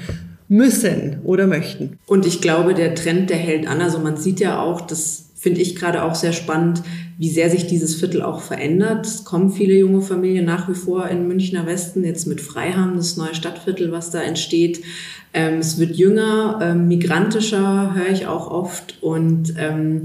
müssen 0.49 1.17
oder 1.23 1.47
möchten. 1.47 1.97
Und 2.05 2.25
ich 2.25 2.41
glaube, 2.41 2.73
der 2.73 2.95
Trend, 2.95 3.29
der 3.29 3.37
hält 3.37 3.67
an. 3.67 3.81
Also 3.81 3.99
man 3.99 4.17
sieht 4.17 4.39
ja 4.39 4.61
auch, 4.61 4.81
das 4.81 5.25
finde 5.35 5.61
ich 5.61 5.75
gerade 5.75 6.03
auch 6.03 6.15
sehr 6.15 6.33
spannend, 6.33 6.81
wie 7.17 7.29
sehr 7.29 7.49
sich 7.49 7.67
dieses 7.67 7.95
Viertel 7.95 8.21
auch 8.21 8.41
verändert. 8.41 9.05
Es 9.05 9.23
kommen 9.23 9.51
viele 9.51 9.73
junge 9.75 10.01
Familien 10.01 10.45
nach 10.45 10.69
wie 10.69 10.73
vor 10.73 11.07
in 11.07 11.27
Münchner 11.27 11.65
Westen, 11.65 12.03
jetzt 12.03 12.27
mit 12.27 12.41
Freiham, 12.41 12.95
das 12.95 13.17
neue 13.17 13.35
Stadtviertel, 13.35 13.91
was 13.91 14.09
da 14.11 14.21
entsteht. 14.21 14.83
Ähm, 15.33 15.59
es 15.59 15.77
wird 15.79 15.95
jünger, 15.95 16.59
ähm, 16.61 16.87
migrantischer, 16.87 17.93
höre 17.95 18.09
ich 18.11 18.27
auch 18.27 18.49
oft. 18.49 18.97
Und 19.01 19.53
ähm, 19.57 20.03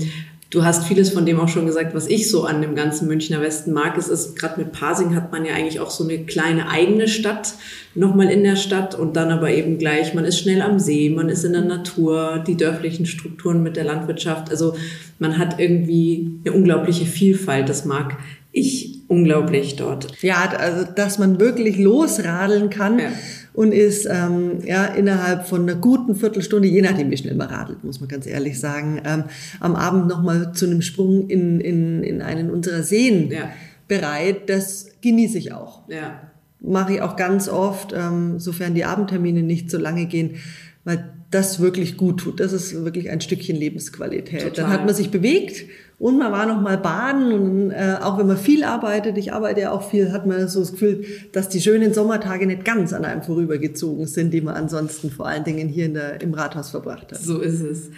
du 0.52 0.64
hast 0.64 0.86
vieles 0.86 1.10
von 1.10 1.26
dem 1.26 1.40
auch 1.40 1.48
schon 1.48 1.66
gesagt, 1.66 1.94
was 1.94 2.06
ich 2.06 2.30
so 2.30 2.44
an 2.44 2.60
dem 2.60 2.76
ganzen 2.76 3.08
Münchner 3.08 3.40
Westen 3.40 3.72
mag. 3.72 3.96
Es 3.96 4.08
ist, 4.08 4.36
gerade 4.36 4.60
mit 4.60 4.72
Pasing 4.72 5.16
hat 5.16 5.32
man 5.32 5.44
ja 5.44 5.54
eigentlich 5.54 5.80
auch 5.80 5.90
so 5.90 6.04
eine 6.04 6.18
kleine 6.24 6.68
eigene 6.68 7.08
Stadt 7.08 7.54
nochmal 7.94 8.30
in 8.30 8.44
der 8.44 8.56
Stadt 8.56 8.94
und 8.94 9.16
dann 9.16 9.32
aber 9.32 9.50
eben 9.50 9.78
gleich, 9.78 10.14
man 10.14 10.26
ist 10.26 10.38
schnell 10.38 10.60
am 10.60 10.78
See, 10.78 11.08
man 11.08 11.30
ist 11.30 11.44
in 11.44 11.54
der 11.54 11.62
Natur, 11.62 12.44
die 12.46 12.56
dörflichen 12.56 13.06
Strukturen 13.06 13.62
mit 13.62 13.76
der 13.76 13.84
Landwirtschaft. 13.84 14.50
Also 14.50 14.76
man 15.18 15.38
hat 15.38 15.58
irgendwie 15.58 16.38
eine 16.44 16.54
unglaubliche 16.54 17.06
Vielfalt. 17.06 17.70
Das 17.70 17.86
mag 17.86 18.18
ich 18.52 19.00
unglaublich 19.08 19.76
dort. 19.76 20.20
Ja, 20.20 20.52
also 20.58 20.86
dass 20.94 21.18
man 21.18 21.40
wirklich 21.40 21.78
losradeln 21.78 22.68
kann. 22.68 22.98
Ja 22.98 23.08
und 23.54 23.72
ist 23.72 24.06
ähm, 24.10 24.58
ja 24.64 24.86
innerhalb 24.86 25.46
von 25.46 25.62
einer 25.62 25.74
guten 25.74 26.14
Viertelstunde, 26.14 26.68
je 26.68 26.82
nachdem 26.82 27.10
wie 27.10 27.16
schnell 27.16 27.34
man 27.34 27.48
radelt, 27.48 27.84
muss 27.84 28.00
man 28.00 28.08
ganz 28.08 28.26
ehrlich 28.26 28.58
sagen, 28.58 29.00
ähm, 29.04 29.24
am 29.60 29.76
Abend 29.76 30.08
nochmal 30.08 30.52
zu 30.52 30.66
einem 30.66 30.82
Sprung 30.82 31.28
in, 31.28 31.60
in, 31.60 32.02
in 32.02 32.22
einen 32.22 32.50
unserer 32.50 32.82
Seen 32.82 33.30
ja. 33.30 33.50
bereit. 33.88 34.48
Das 34.48 34.86
genieße 35.02 35.38
ich 35.38 35.52
auch. 35.52 35.88
Ja. 35.88 36.22
Mache 36.60 36.94
ich 36.94 37.02
auch 37.02 37.16
ganz 37.16 37.48
oft, 37.48 37.92
ähm, 37.94 38.38
sofern 38.38 38.74
die 38.74 38.84
Abendtermine 38.84 39.42
nicht 39.42 39.70
so 39.70 39.78
lange 39.78 40.06
gehen, 40.06 40.36
weil 40.84 41.12
das 41.30 41.60
wirklich 41.60 41.96
gut 41.96 42.20
tut. 42.20 42.40
Das 42.40 42.52
ist 42.52 42.84
wirklich 42.84 43.10
ein 43.10 43.20
Stückchen 43.20 43.56
Lebensqualität. 43.56 44.42
Total. 44.42 44.54
Dann 44.54 44.70
hat 44.70 44.86
man 44.86 44.94
sich 44.94 45.10
bewegt 45.10 45.64
und 46.02 46.18
man 46.18 46.32
war 46.32 46.46
noch 46.46 46.60
mal 46.60 46.78
baden 46.78 47.32
und 47.32 47.70
äh, 47.70 47.94
auch 48.02 48.18
wenn 48.18 48.26
man 48.26 48.36
viel 48.36 48.64
arbeitet, 48.64 49.16
ich 49.18 49.32
arbeite 49.32 49.60
ja 49.60 49.70
auch 49.70 49.88
viel, 49.88 50.10
hat 50.10 50.26
man 50.26 50.48
so 50.48 50.58
das 50.58 50.72
Gefühl, 50.72 51.04
dass 51.30 51.48
die 51.48 51.60
schönen 51.60 51.94
Sommertage 51.94 52.44
nicht 52.44 52.64
ganz 52.64 52.92
an 52.92 53.04
einem 53.04 53.22
vorübergezogen 53.22 54.08
sind, 54.08 54.34
die 54.34 54.40
man 54.40 54.56
ansonsten 54.56 55.12
vor 55.12 55.28
allen 55.28 55.44
Dingen 55.44 55.68
hier 55.68 55.86
in 55.86 55.94
der, 55.94 56.20
im 56.20 56.34
Rathaus 56.34 56.70
verbracht 56.70 57.12
hat. 57.12 57.20
So 57.20 57.38
ist 57.38 57.60
es. 57.60 57.90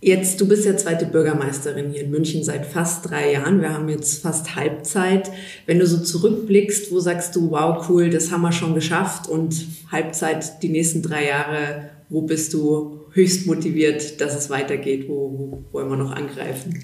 Jetzt, 0.00 0.40
du 0.40 0.48
bist 0.48 0.64
ja 0.64 0.74
zweite 0.78 1.04
Bürgermeisterin 1.04 1.90
hier 1.90 2.04
in 2.04 2.10
München 2.10 2.42
seit 2.44 2.64
fast 2.64 3.10
drei 3.10 3.32
Jahren. 3.32 3.60
Wir 3.60 3.74
haben 3.74 3.90
jetzt 3.90 4.22
fast 4.22 4.56
Halbzeit. 4.56 5.30
Wenn 5.66 5.78
du 5.78 5.86
so 5.86 5.98
zurückblickst, 5.98 6.92
wo 6.92 7.00
sagst 7.00 7.36
du, 7.36 7.50
wow, 7.50 7.84
cool, 7.90 8.08
das 8.08 8.30
haben 8.30 8.40
wir 8.40 8.52
schon 8.52 8.74
geschafft 8.74 9.28
und 9.28 9.66
Halbzeit 9.92 10.62
die 10.62 10.70
nächsten 10.70 11.02
drei 11.02 11.26
Jahre, 11.26 11.90
wo 12.08 12.22
bist 12.22 12.54
du 12.54 13.00
höchst 13.12 13.46
motiviert, 13.46 14.22
dass 14.22 14.34
es 14.34 14.48
weitergeht? 14.48 15.10
Wo, 15.10 15.30
wo 15.30 15.64
wollen 15.72 15.90
wir 15.90 15.96
noch 15.96 16.12
angreifen? 16.12 16.82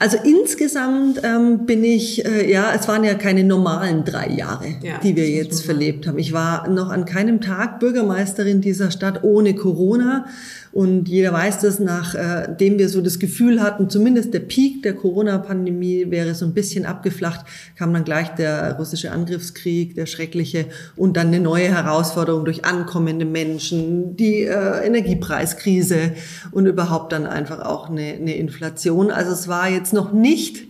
Also 0.00 0.16
insgesamt 0.24 1.20
ähm, 1.24 1.66
bin 1.66 1.84
ich, 1.84 2.24
äh, 2.24 2.50
ja, 2.50 2.72
es 2.74 2.88
waren 2.88 3.04
ja 3.04 3.12
keine 3.12 3.44
normalen 3.44 4.02
drei 4.06 4.28
Jahre, 4.30 4.68
ja, 4.82 4.96
die 4.96 5.14
wir 5.14 5.28
jetzt 5.28 5.62
verlebt 5.62 6.06
haben. 6.06 6.18
Ich 6.18 6.32
war 6.32 6.68
noch 6.68 6.88
an 6.88 7.04
keinem 7.04 7.42
Tag 7.42 7.80
Bürgermeisterin 7.80 8.62
dieser 8.62 8.90
Stadt 8.90 9.22
ohne 9.24 9.54
Corona. 9.54 10.24
Und 10.72 11.08
jeder 11.08 11.32
weiß 11.32 11.60
das, 11.60 11.80
nachdem 11.80 12.74
äh, 12.74 12.78
wir 12.78 12.88
so 12.88 13.00
das 13.00 13.18
Gefühl 13.18 13.60
hatten, 13.60 13.90
zumindest 13.90 14.32
der 14.32 14.40
Peak 14.40 14.82
der 14.84 14.94
Corona-Pandemie 14.94 16.10
wäre 16.10 16.34
so 16.34 16.44
ein 16.44 16.54
bisschen 16.54 16.86
abgeflacht, 16.86 17.44
kam 17.76 17.92
dann 17.92 18.04
gleich 18.04 18.28
der 18.36 18.76
russische 18.76 19.10
Angriffskrieg, 19.10 19.96
der 19.96 20.06
schreckliche, 20.06 20.66
und 20.94 21.16
dann 21.16 21.28
eine 21.28 21.40
neue 21.40 21.68
Herausforderung 21.68 22.44
durch 22.44 22.64
ankommende 22.64 23.24
Menschen, 23.24 24.16
die 24.16 24.42
äh, 24.42 24.86
Energiepreiskrise 24.86 26.12
und 26.52 26.66
überhaupt 26.66 27.12
dann 27.12 27.26
einfach 27.26 27.60
auch 27.60 27.90
eine, 27.90 28.14
eine 28.14 28.36
Inflation. 28.36 29.10
Also 29.10 29.32
es 29.32 29.48
war 29.48 29.68
jetzt 29.68 29.92
noch 29.92 30.12
nicht 30.12 30.69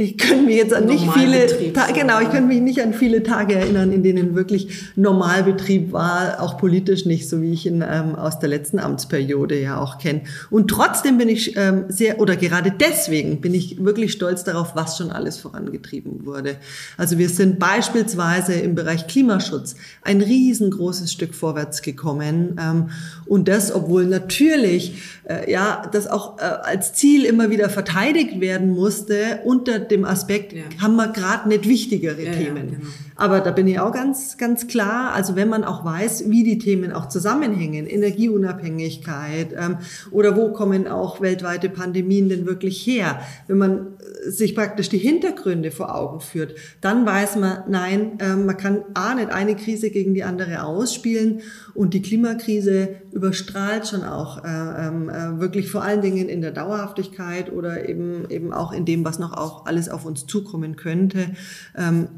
ich 0.00 0.16
könnte 0.16 0.44
mich 0.44 0.54
jetzt 0.54 0.72
an 0.72 0.84
nicht 0.84 1.10
viele, 1.12 1.72
Ta 1.72 1.90
genau, 1.90 2.20
ich 2.20 2.30
könnte 2.30 2.46
mich 2.46 2.60
nicht 2.60 2.80
an 2.80 2.94
viele 2.94 3.24
Tage 3.24 3.56
erinnern, 3.56 3.90
in 3.90 4.04
denen 4.04 4.36
wirklich 4.36 4.92
Normalbetrieb 4.94 5.90
war, 5.92 6.40
auch 6.40 6.56
politisch 6.56 7.04
nicht, 7.04 7.28
so 7.28 7.42
wie 7.42 7.52
ich 7.52 7.66
ihn 7.66 7.82
ähm, 7.82 8.14
aus 8.14 8.38
der 8.38 8.48
letzten 8.48 8.78
Amtsperiode 8.78 9.60
ja 9.60 9.80
auch 9.80 9.98
kenne. 9.98 10.20
Und 10.50 10.68
trotzdem 10.68 11.18
bin 11.18 11.28
ich 11.28 11.56
ähm, 11.56 11.86
sehr, 11.88 12.20
oder 12.20 12.36
gerade 12.36 12.70
deswegen 12.70 13.40
bin 13.40 13.54
ich 13.54 13.82
wirklich 13.84 14.12
stolz 14.12 14.44
darauf, 14.44 14.76
was 14.76 14.98
schon 14.98 15.10
alles 15.10 15.38
vorangetrieben 15.38 16.24
wurde. 16.24 16.58
Also 16.96 17.18
wir 17.18 17.28
sind 17.28 17.58
beispielsweise 17.58 18.52
im 18.52 18.76
Bereich 18.76 19.08
Klimaschutz 19.08 19.74
ein 20.02 20.20
riesengroßes 20.20 21.12
Stück 21.12 21.34
vorwärts 21.34 21.82
gekommen. 21.82 22.56
Ähm, 22.60 22.90
und 23.26 23.48
das, 23.48 23.74
obwohl 23.74 24.06
natürlich, 24.06 25.02
äh, 25.28 25.50
ja, 25.50 25.82
das 25.90 26.06
auch 26.06 26.38
äh, 26.38 26.42
als 26.42 26.92
Ziel 26.92 27.24
immer 27.24 27.50
wieder 27.50 27.68
verteidigt 27.68 28.40
werden 28.40 28.70
musste 28.70 29.40
unter 29.44 29.87
dem 29.90 30.04
Aspekt, 30.04 30.52
ja. 30.52 30.64
haben 30.80 30.96
wir 30.96 31.08
gerade 31.08 31.48
nicht 31.48 31.68
wichtigere 31.68 32.22
ja, 32.22 32.32
Themen. 32.32 32.70
Genau. 32.70 32.86
Aber 33.18 33.40
da 33.40 33.50
bin 33.50 33.66
ich 33.66 33.80
auch 33.80 33.92
ganz, 33.92 34.38
ganz 34.38 34.68
klar, 34.68 35.12
also 35.12 35.34
wenn 35.36 35.48
man 35.48 35.64
auch 35.64 35.84
weiß, 35.84 36.30
wie 36.30 36.44
die 36.44 36.58
Themen 36.58 36.92
auch 36.92 37.08
zusammenhängen, 37.08 37.86
Energieunabhängigkeit 37.86 39.52
ähm, 39.58 39.78
oder 40.12 40.36
wo 40.36 40.52
kommen 40.52 40.86
auch 40.86 41.20
weltweite 41.20 41.68
Pandemien 41.68 42.28
denn 42.28 42.46
wirklich 42.46 42.86
her, 42.86 43.20
wenn 43.48 43.58
man 43.58 43.86
sich 44.24 44.54
praktisch 44.54 44.88
die 44.88 44.98
Hintergründe 44.98 45.72
vor 45.72 45.94
Augen 45.94 46.20
führt, 46.20 46.54
dann 46.80 47.04
weiß 47.04 47.36
man, 47.36 47.64
nein, 47.68 48.18
äh, 48.20 48.36
man 48.36 48.56
kann 48.56 48.84
A, 48.94 49.14
nicht 49.14 49.30
eine 49.30 49.56
Krise 49.56 49.90
gegen 49.90 50.14
die 50.14 50.22
andere 50.22 50.62
ausspielen. 50.62 51.40
Und 51.74 51.94
die 51.94 52.02
Klimakrise 52.02 52.96
überstrahlt 53.10 53.88
schon 53.88 54.04
auch 54.04 54.44
äh, 54.44 54.48
ähm, 54.48 55.08
äh, 55.08 55.40
wirklich 55.40 55.70
vor 55.70 55.82
allen 55.82 56.02
Dingen 56.02 56.28
in 56.28 56.40
der 56.40 56.52
Dauerhaftigkeit 56.52 57.52
oder 57.52 57.88
eben, 57.88 58.30
eben 58.30 58.52
auch 58.52 58.72
in 58.72 58.84
dem, 58.84 59.04
was 59.04 59.18
noch 59.18 59.32
auch 59.36 59.66
alles 59.66 59.88
auf 59.88 60.04
uns 60.04 60.26
zukommen 60.26 60.76
könnte. 60.76 61.30
Ähm, 61.76 62.08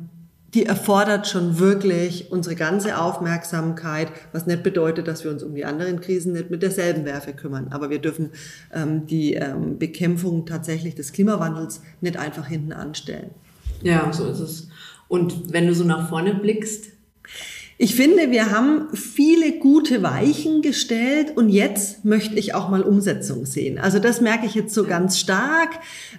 die 0.54 0.66
erfordert 0.66 1.28
schon 1.28 1.58
wirklich 1.58 2.32
unsere 2.32 2.56
ganze 2.56 2.98
Aufmerksamkeit, 2.98 4.08
was 4.32 4.46
nicht 4.46 4.62
bedeutet, 4.62 5.06
dass 5.06 5.22
wir 5.22 5.30
uns 5.30 5.42
um 5.42 5.54
die 5.54 5.64
anderen 5.64 6.00
Krisen 6.00 6.32
nicht 6.32 6.50
mit 6.50 6.62
derselben 6.62 7.04
Werfe 7.04 7.32
kümmern. 7.32 7.68
Aber 7.70 7.90
wir 7.90 8.00
dürfen 8.00 8.30
ähm, 8.72 9.06
die 9.06 9.34
ähm, 9.34 9.78
Bekämpfung 9.78 10.46
tatsächlich 10.46 10.96
des 10.96 11.12
Klimawandels 11.12 11.82
nicht 12.00 12.16
einfach 12.16 12.46
hinten 12.46 12.72
anstellen. 12.72 13.30
Ja, 13.82 14.12
so 14.12 14.26
ist 14.26 14.40
es. 14.40 14.68
Und 15.08 15.52
wenn 15.52 15.66
du 15.66 15.74
so 15.74 15.84
nach 15.84 16.08
vorne 16.08 16.34
blickst, 16.34 16.86
ich 17.82 17.94
finde, 17.94 18.30
wir 18.30 18.50
haben 18.50 18.88
viele 18.92 19.52
gute 19.52 20.02
Weichen 20.02 20.60
gestellt 20.60 21.32
und 21.34 21.48
jetzt 21.48 22.04
möchte 22.04 22.34
ich 22.34 22.54
auch 22.54 22.68
mal 22.68 22.82
Umsetzung 22.82 23.46
sehen. 23.46 23.78
Also 23.78 23.98
das 23.98 24.20
merke 24.20 24.44
ich 24.44 24.54
jetzt 24.54 24.74
so 24.74 24.84
ganz 24.84 25.18
stark, 25.18 25.70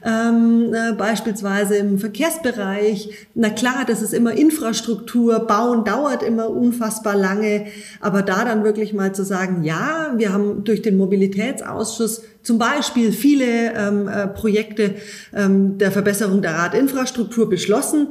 ähm, 0.03 0.74
äh, 0.74 0.94
beispielsweise 0.94 1.75
im 1.75 2.00
Verkehrsbereich. 2.00 3.27
Na 3.36 3.51
klar, 3.51 3.86
das 3.86 4.01
ist 4.01 4.15
immer 4.15 4.32
Infrastruktur, 4.32 5.38
bauen 5.41 5.86
dauert 5.86 6.24
immer 6.24 6.50
unfassbar 6.50 7.15
lange, 7.15 7.68
aber 8.00 8.24
da 8.24 8.44
dann 8.44 8.63
wirklich 8.63 8.94
mal 8.94 9.13
zu 9.13 9.24
sagen, 9.24 9.63
ja, 9.63 10.15
wir 10.18 10.34
haben 10.34 10.63
durch 10.63 10.82
den 10.82 10.98
Mobilitätsausschuss 10.98 12.24
zum 12.41 12.58
Beispiel 12.58 13.12
viele 13.12 13.75
ähm, 13.75 14.08
äh, 14.08 14.27
Projekte 14.30 14.96
ähm, 15.32 15.77
der 15.77 15.91
Verbesserung 15.91 16.41
der 16.41 16.56
Radinfrastruktur 16.56 17.48
beschlossen. 17.48 18.08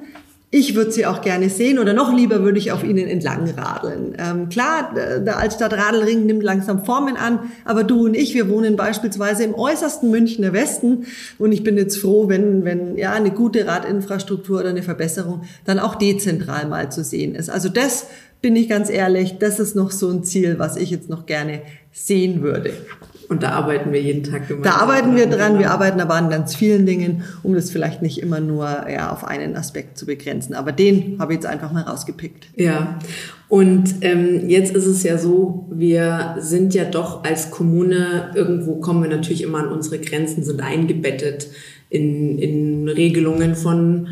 Ich 0.52 0.74
würde 0.74 0.90
sie 0.90 1.06
auch 1.06 1.22
gerne 1.22 1.48
sehen 1.48 1.78
oder 1.78 1.92
noch 1.92 2.12
lieber 2.12 2.42
würde 2.42 2.58
ich 2.58 2.72
auf 2.72 2.82
ihnen 2.82 3.06
entlang 3.06 3.48
radeln. 3.50 4.16
Ähm, 4.18 4.48
klar, 4.48 4.92
der 4.94 5.38
Altstadtradelring 5.38 6.26
nimmt 6.26 6.42
langsam 6.42 6.84
Formen 6.84 7.16
an, 7.16 7.38
aber 7.64 7.84
du 7.84 8.06
und 8.06 8.14
ich, 8.14 8.34
wir 8.34 8.48
wohnen 8.48 8.74
beispielsweise 8.74 9.44
im 9.44 9.54
äußersten 9.54 10.10
Münchner 10.10 10.52
Westen 10.52 11.06
und 11.38 11.52
ich 11.52 11.62
bin 11.62 11.76
jetzt 11.76 11.98
froh, 11.98 12.28
wenn, 12.28 12.64
wenn 12.64 12.98
ja 12.98 13.12
eine 13.12 13.30
gute 13.30 13.64
Radinfrastruktur 13.64 14.58
oder 14.58 14.70
eine 14.70 14.82
Verbesserung 14.82 15.42
dann 15.66 15.78
auch 15.78 15.94
dezentral 15.94 16.66
mal 16.66 16.90
zu 16.90 17.04
sehen 17.04 17.36
ist. 17.36 17.48
Also 17.48 17.68
das 17.68 18.06
bin 18.42 18.56
ich 18.56 18.68
ganz 18.68 18.90
ehrlich, 18.90 19.38
das 19.38 19.60
ist 19.60 19.76
noch 19.76 19.90
so 19.90 20.08
ein 20.10 20.24
Ziel, 20.24 20.58
was 20.58 20.76
ich 20.76 20.90
jetzt 20.90 21.08
noch 21.08 21.26
gerne 21.26 21.62
sehen 21.92 22.42
würde. 22.42 22.72
Und 23.28 23.44
da 23.44 23.50
arbeiten 23.50 23.92
wir 23.92 24.02
jeden 24.02 24.24
Tag 24.24 24.48
gemeinsam. 24.48 24.72
Da 24.72 24.80
arbeiten 24.80 25.14
wir 25.14 25.26
dran. 25.26 25.60
Wir 25.60 25.70
arbeiten 25.70 26.00
aber 26.00 26.14
an 26.14 26.30
ganz 26.30 26.56
vielen 26.56 26.84
Dingen, 26.84 27.22
um 27.44 27.54
das 27.54 27.70
vielleicht 27.70 28.02
nicht 28.02 28.18
immer 28.18 28.40
nur 28.40 28.66
ja, 28.92 29.12
auf 29.12 29.24
einen 29.24 29.54
Aspekt 29.54 29.96
zu 29.96 30.06
begrenzen. 30.06 30.52
Aber 30.54 30.72
den 30.72 31.16
habe 31.20 31.32
ich 31.32 31.36
jetzt 31.36 31.46
einfach 31.46 31.70
mal 31.70 31.82
rausgepickt. 31.82 32.48
Ja. 32.56 32.98
Und 33.48 33.96
ähm, 34.00 34.48
jetzt 34.48 34.74
ist 34.74 34.86
es 34.86 35.04
ja 35.04 35.16
so, 35.16 35.68
wir 35.70 36.36
sind 36.40 36.74
ja 36.74 36.84
doch 36.84 37.22
als 37.22 37.52
Kommune, 37.52 38.32
irgendwo 38.34 38.76
kommen 38.76 39.02
wir 39.04 39.10
natürlich 39.10 39.42
immer 39.42 39.58
an 39.58 39.68
unsere 39.68 40.00
Grenzen, 40.00 40.42
sind 40.42 40.60
eingebettet 40.60 41.48
in, 41.88 42.36
in 42.38 42.88
Regelungen 42.88 43.54
von 43.54 44.08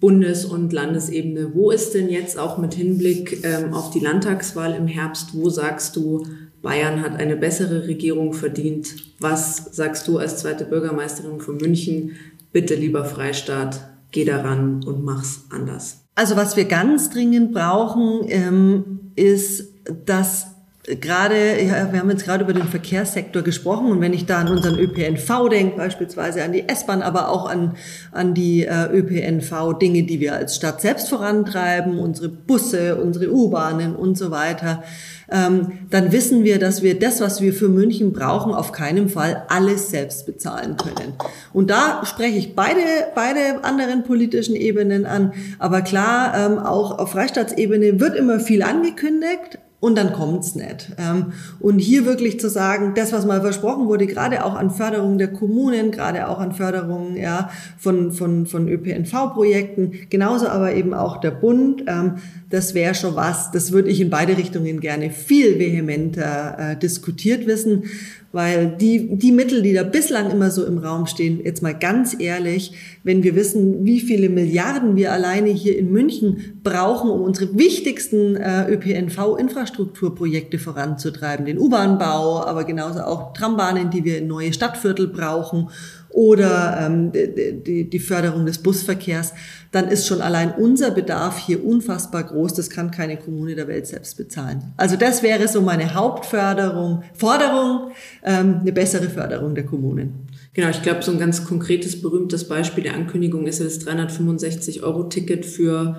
Bundes- 0.00 0.46
und 0.46 0.72
Landesebene. 0.72 1.54
Wo 1.54 1.70
ist 1.70 1.94
denn 1.94 2.08
jetzt 2.08 2.38
auch 2.38 2.56
mit 2.58 2.74
Hinblick 2.74 3.44
ähm, 3.44 3.74
auf 3.74 3.90
die 3.90 4.00
Landtagswahl 4.00 4.74
im 4.74 4.86
Herbst, 4.86 5.34
wo 5.34 5.50
sagst 5.50 5.94
du, 5.96 6.24
Bayern 6.62 7.02
hat 7.02 7.16
eine 7.16 7.36
bessere 7.36 7.86
Regierung 7.86 8.32
verdient. 8.32 8.94
Was 9.18 9.56
sagst 9.72 10.08
du 10.08 10.18
als 10.18 10.38
zweite 10.38 10.64
Bürgermeisterin 10.64 11.40
von 11.40 11.56
München? 11.56 12.12
Bitte, 12.52 12.74
lieber 12.74 13.04
Freistaat, 13.04 13.88
geh 14.10 14.24
daran 14.24 14.82
und 14.84 15.04
mach's 15.04 15.44
anders. 15.50 16.04
Also 16.14 16.36
was 16.36 16.56
wir 16.56 16.64
ganz 16.64 17.10
dringend 17.10 17.52
brauchen, 17.52 18.24
ähm, 18.28 19.12
ist, 19.16 19.72
dass 20.06 20.48
gerade, 20.84 21.62
ja, 21.62 21.92
wir 21.92 22.00
haben 22.00 22.10
jetzt 22.10 22.24
gerade 22.24 22.44
über 22.44 22.54
den 22.54 22.66
Verkehrssektor 22.66 23.42
gesprochen 23.42 23.90
und 23.90 24.00
wenn 24.00 24.14
ich 24.14 24.24
da 24.24 24.38
an 24.38 24.48
unseren 24.48 24.78
ÖPNV 24.78 25.48
denke, 25.50 25.76
beispielsweise 25.76 26.42
an 26.42 26.52
die 26.52 26.68
S-Bahn, 26.68 27.02
aber 27.02 27.28
auch 27.28 27.48
an, 27.48 27.76
an 28.12 28.32
die 28.32 28.64
äh, 28.64 28.86
ÖPNV-Dinge, 28.86 30.04
die 30.04 30.20
wir 30.20 30.34
als 30.34 30.56
Stadt 30.56 30.80
selbst 30.80 31.10
vorantreiben, 31.10 31.98
unsere 31.98 32.30
Busse, 32.30 32.96
unsere 32.96 33.30
U-Bahnen 33.30 33.94
und 33.94 34.16
so 34.16 34.30
weiter, 34.30 34.82
ähm, 35.30 35.72
dann 35.90 36.12
wissen 36.12 36.44
wir, 36.44 36.58
dass 36.58 36.82
wir 36.82 36.98
das, 36.98 37.20
was 37.20 37.42
wir 37.42 37.52
für 37.52 37.68
München 37.68 38.14
brauchen, 38.14 38.54
auf 38.54 38.72
keinen 38.72 39.10
Fall 39.10 39.44
alles 39.48 39.90
selbst 39.90 40.24
bezahlen 40.24 40.76
können. 40.78 41.12
Und 41.52 41.70
da 41.70 42.04
spreche 42.04 42.38
ich 42.38 42.56
beide, 42.56 42.80
beide 43.14 43.62
anderen 43.62 44.02
politischen 44.02 44.56
Ebenen 44.56 45.04
an. 45.04 45.34
Aber 45.58 45.82
klar, 45.82 46.34
ähm, 46.36 46.58
auch 46.58 46.98
auf 46.98 47.12
Freistaatsobene 47.12 48.00
wird 48.00 48.16
immer 48.16 48.40
viel 48.40 48.62
angekündigt 48.62 49.58
und 49.80 49.96
dann 49.96 50.12
kommt's 50.12 50.54
nicht. 50.54 50.92
Ähm, 50.98 51.32
und 51.58 51.78
hier 51.78 52.04
wirklich 52.04 52.38
zu 52.38 52.48
sagen, 52.48 52.92
das, 52.94 53.12
was 53.12 53.24
mal 53.24 53.40
versprochen 53.40 53.86
wurde, 53.86 54.06
gerade 54.06 54.44
auch 54.44 54.54
an 54.54 54.70
Förderung 54.70 55.16
der 55.16 55.28
Kommunen, 55.28 55.90
gerade 55.90 56.28
auch 56.28 56.38
an 56.38 56.52
Förderung 56.52 57.16
ja, 57.16 57.50
von, 57.78 58.12
von, 58.12 58.46
von 58.46 58.68
ÖPNV-Projekten, 58.68 59.92
genauso 60.10 60.48
aber 60.48 60.74
eben 60.74 60.92
auch 60.92 61.18
der 61.18 61.30
Bund, 61.30 61.84
ähm, 61.86 62.16
das 62.50 62.74
wäre 62.74 62.94
schon 62.94 63.16
was, 63.16 63.50
das 63.52 63.72
würde 63.72 63.88
ich 63.88 64.00
in 64.00 64.10
beide 64.10 64.36
Richtungen 64.36 64.80
gerne 64.80 65.10
viel 65.10 65.58
vehementer 65.58 66.56
äh, 66.58 66.76
diskutiert 66.76 67.46
wissen, 67.46 67.84
weil 68.32 68.76
die, 68.76 69.16
die 69.16 69.32
Mittel, 69.32 69.62
die 69.62 69.72
da 69.72 69.82
bislang 69.82 70.30
immer 70.30 70.50
so 70.50 70.64
im 70.64 70.78
Raum 70.78 71.06
stehen, 71.06 71.40
jetzt 71.44 71.62
mal 71.62 71.74
ganz 71.74 72.14
ehrlich, 72.18 72.72
wenn 73.02 73.22
wir 73.22 73.34
wissen, 73.34 73.84
wie 73.84 74.00
viele 74.00 74.28
Milliarden 74.28 74.94
wir 74.94 75.12
alleine 75.12 75.48
hier 75.48 75.76
in 75.76 75.90
München 75.90 76.60
brauchen, 76.62 77.10
um 77.10 77.22
unsere 77.22 77.56
wichtigsten 77.58 78.36
äh, 78.36 78.70
ÖPNV-Infrastrukturprojekte 78.70 80.58
voranzutreiben, 80.58 81.46
den 81.46 81.58
U-Bahn-Bau, 81.58 82.44
aber 82.44 82.64
genauso 82.64 83.00
auch 83.00 83.32
Trambahnen, 83.32 83.90
die 83.90 84.04
wir 84.04 84.18
in 84.18 84.28
neue 84.28 84.52
Stadtviertel 84.52 85.08
brauchen 85.08 85.68
oder 86.10 86.78
ähm, 86.80 87.12
die, 87.12 87.88
die 87.88 87.98
Förderung 87.98 88.46
des 88.46 88.58
Busverkehrs, 88.58 89.32
dann 89.72 89.88
ist 89.88 90.06
schon 90.06 90.20
allein 90.20 90.52
unser 90.52 90.90
Bedarf 90.90 91.38
hier 91.38 91.64
unfassbar 91.64 92.24
groß. 92.24 92.54
Das 92.54 92.70
kann 92.70 92.90
keine 92.90 93.16
Kommune 93.16 93.54
der 93.54 93.68
Welt 93.68 93.86
selbst 93.86 94.16
bezahlen. 94.16 94.72
Also 94.76 94.96
das 94.96 95.22
wäre 95.22 95.46
so 95.48 95.60
meine 95.62 95.94
Hauptförderung, 95.94 97.04
Forderung, 97.14 97.92
ähm, 98.24 98.58
eine 98.60 98.72
bessere 98.72 99.08
Förderung 99.08 99.54
der 99.54 99.64
Kommunen. 99.64 100.26
Genau, 100.52 100.68
ich 100.68 100.82
glaube, 100.82 101.02
so 101.02 101.12
ein 101.12 101.18
ganz 101.18 101.44
konkretes, 101.44 102.02
berühmtes 102.02 102.48
Beispiel 102.48 102.82
der 102.82 102.94
Ankündigung 102.94 103.46
ist 103.46 103.60
ja 103.60 103.64
das 103.64 103.86
365-Euro-Ticket 103.86 105.46
für 105.46 105.96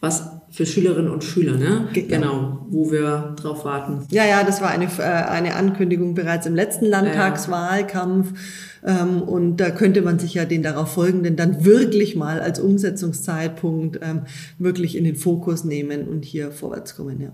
was 0.00 0.30
für 0.50 0.66
Schülerinnen 0.66 1.10
und 1.10 1.22
Schüler, 1.22 1.56
ne? 1.56 1.88
Genau. 1.92 2.08
genau, 2.08 2.66
wo 2.70 2.90
wir 2.90 3.36
drauf 3.40 3.64
warten. 3.64 4.06
Ja, 4.10 4.24
ja, 4.24 4.42
das 4.42 4.60
war 4.60 4.70
eine, 4.70 4.86
äh, 4.86 5.02
eine 5.02 5.54
Ankündigung 5.54 6.14
bereits 6.14 6.46
im 6.46 6.54
letzten 6.54 6.86
Landtagswahlkampf. 6.86 8.32
Ähm, 8.86 9.22
und 9.22 9.58
da 9.58 9.70
könnte 9.70 10.02
man 10.02 10.18
sich 10.18 10.34
ja 10.34 10.44
den 10.44 10.62
darauf 10.62 10.92
folgenden 10.94 11.36
dann 11.36 11.64
wirklich 11.64 12.16
mal 12.16 12.40
als 12.40 12.60
Umsetzungszeitpunkt 12.60 14.00
ähm, 14.02 14.22
wirklich 14.58 14.96
in 14.96 15.04
den 15.04 15.16
Fokus 15.16 15.64
nehmen 15.64 16.08
und 16.08 16.24
hier 16.24 16.50
vorwärts 16.50 16.96
kommen. 16.96 17.20
Ja, 17.20 17.32